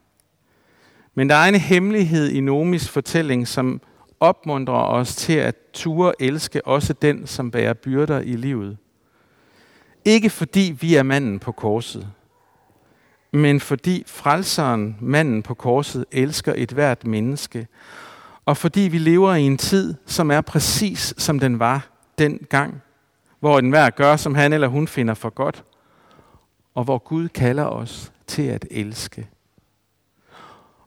Men 1.16 1.30
der 1.30 1.36
er 1.36 1.50
en 1.50 1.56
hemmelighed 1.56 2.30
i 2.30 2.40
Nomis 2.40 2.90
fortælling, 2.90 3.48
som 3.48 3.82
opmuntrer 4.20 4.84
os 4.84 5.16
til 5.16 5.34
at 5.34 5.56
ture 5.74 6.14
elske 6.20 6.68
også 6.68 6.94
den, 6.94 7.28
som 7.28 7.52
bærer 7.52 7.74
byrder 7.74 8.20
i 8.20 8.36
livet. 8.36 8.78
Ikke 10.06 10.30
fordi 10.30 10.78
vi 10.82 10.96
er 10.96 11.04
manden 11.04 11.40
på 11.40 11.52
korset, 11.52 12.08
men 13.32 13.60
fordi 13.60 14.04
frelseren, 14.08 14.98
manden 15.00 15.44
på 15.44 15.54
korset, 15.54 16.06
elsker 16.12 16.54
et 16.58 16.72
hvert 16.72 17.06
menneske, 17.06 17.68
og 18.46 18.58
fordi 18.58 18.82
vi 18.82 18.98
lever 18.98 19.34
i 19.34 19.42
en 19.42 19.58
tid, 19.58 19.96
som 20.06 20.32
er 20.32 20.42
præcis 20.42 21.14
som 21.18 21.40
den 21.40 21.60
var 21.60 21.88
dengang, 22.18 22.82
hvor 23.40 23.60
enhver 23.60 23.90
gør, 23.90 24.16
som 24.16 24.36
han 24.36 24.54
eller 24.54 24.68
hun 24.68 24.88
finder 24.88 25.14
for 25.14 25.30
godt, 25.30 25.64
og 26.76 26.84
hvor 26.84 26.98
Gud 26.98 27.30
kalder 27.30 27.66
os 27.66 28.12
til 28.28 28.42
at 28.42 28.66
elske. 28.72 29.28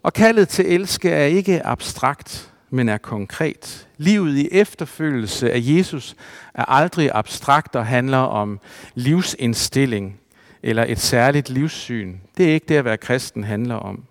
Og 0.02 0.12
kaldet 0.12 0.48
til 0.48 0.66
elske 0.72 1.10
er 1.10 1.24
ikke 1.24 1.66
abstrakt, 1.66 2.52
men 2.70 2.88
er 2.88 2.98
konkret. 2.98 3.88
Livet 3.96 4.36
i 4.36 4.48
efterfølgelse 4.52 5.52
af 5.52 5.58
Jesus 5.62 6.16
er 6.54 6.64
aldrig 6.64 7.10
abstrakt 7.14 7.76
og 7.76 7.86
handler 7.86 8.18
om 8.18 8.60
livsindstilling 8.94 10.20
eller 10.62 10.84
et 10.88 10.98
særligt 10.98 11.50
livssyn. 11.50 12.16
Det 12.36 12.48
er 12.48 12.54
ikke 12.54 12.66
det 12.68 12.76
at 12.76 12.84
være 12.84 12.96
kristen 12.96 13.44
handler 13.44 13.74
om. 13.74 14.04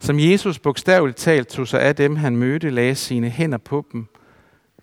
Som 0.00 0.18
Jesus 0.18 0.58
bogstaveligt 0.58 1.18
talt 1.18 1.48
tog 1.48 1.68
sig 1.68 1.80
af 1.82 1.96
dem, 1.96 2.16
han 2.16 2.36
mødte, 2.36 2.70
lagde 2.70 2.94
sine 2.94 3.30
hænder 3.30 3.58
på 3.58 3.86
dem, 3.92 4.06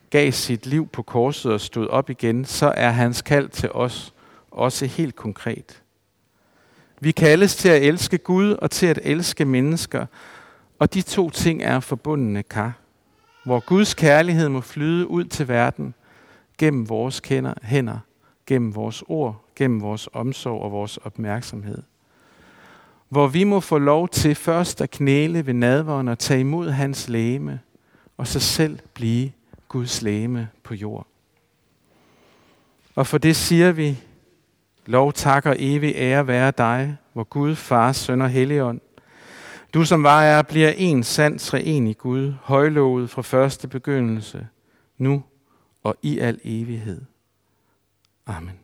gav 0.09 0.31
sit 0.31 0.65
liv 0.65 0.87
på 0.87 1.01
korset 1.01 1.53
og 1.53 1.61
stod 1.61 1.87
op 1.87 2.09
igen, 2.09 2.45
så 2.45 2.73
er 2.77 2.89
hans 2.89 3.21
kald 3.21 3.49
til 3.49 3.71
os 3.71 4.13
også 4.51 4.85
helt 4.85 5.15
konkret. 5.15 5.81
Vi 6.99 7.11
kaldes 7.11 7.55
til 7.55 7.69
at 7.69 7.83
elske 7.83 8.17
Gud 8.17 8.51
og 8.51 8.71
til 8.71 8.85
at 8.87 8.99
elske 9.03 9.45
mennesker, 9.45 10.05
og 10.79 10.93
de 10.93 11.01
to 11.01 11.29
ting 11.29 11.63
er 11.63 11.79
forbundne 11.79 12.43
kar, 12.43 12.73
hvor 13.45 13.59
Guds 13.59 13.93
kærlighed 13.93 14.49
må 14.49 14.61
flyde 14.61 15.07
ud 15.07 15.23
til 15.23 15.47
verden 15.47 15.93
gennem 16.57 16.89
vores 16.89 17.19
kender, 17.19 17.53
hænder, 17.63 17.99
gennem 18.45 18.75
vores 18.75 19.03
ord, 19.07 19.45
gennem 19.55 19.81
vores 19.81 20.09
omsorg 20.13 20.61
og 20.61 20.71
vores 20.71 20.97
opmærksomhed. 20.97 21.81
Hvor 23.09 23.27
vi 23.27 23.43
må 23.43 23.59
få 23.59 23.77
lov 23.77 24.09
til 24.09 24.35
først 24.35 24.81
at 24.81 24.91
knæle 24.91 25.45
ved 25.45 25.53
nadveren 25.53 26.07
og 26.07 26.19
tage 26.19 26.39
imod 26.39 26.69
hans 26.69 27.09
læme, 27.09 27.59
og 28.17 28.27
så 28.27 28.39
selv 28.39 28.79
blive 28.93 29.31
Guds 29.69 30.01
læme 30.01 30.49
på 30.63 30.73
jord. 30.73 31.08
Og 32.95 33.08
for 33.08 33.17
det 33.17 33.36
siger 33.36 33.71
vi, 33.71 33.97
Lov, 34.86 35.13
tak 35.13 35.45
og 35.45 35.55
evig 35.60 35.93
ære 35.95 36.27
være 36.27 36.51
dig, 36.58 36.97
hvor 37.13 37.23
Gud, 37.23 37.55
Far, 37.55 37.91
Søn 37.91 38.21
og 38.21 38.29
Helligånd. 38.29 38.82
Du 39.73 39.86
som 39.86 40.03
var 40.03 40.23
er, 40.23 40.41
bliver 40.41 40.69
en 40.69 41.03
sand 41.03 41.39
treenig 41.39 41.97
Gud, 41.97 42.34
højlovet 42.41 43.10
fra 43.10 43.21
første 43.21 43.67
begyndelse, 43.67 44.47
nu 44.97 45.23
og 45.84 45.95
i 46.01 46.19
al 46.19 46.39
evighed. 46.43 47.01
Amen. 48.25 48.60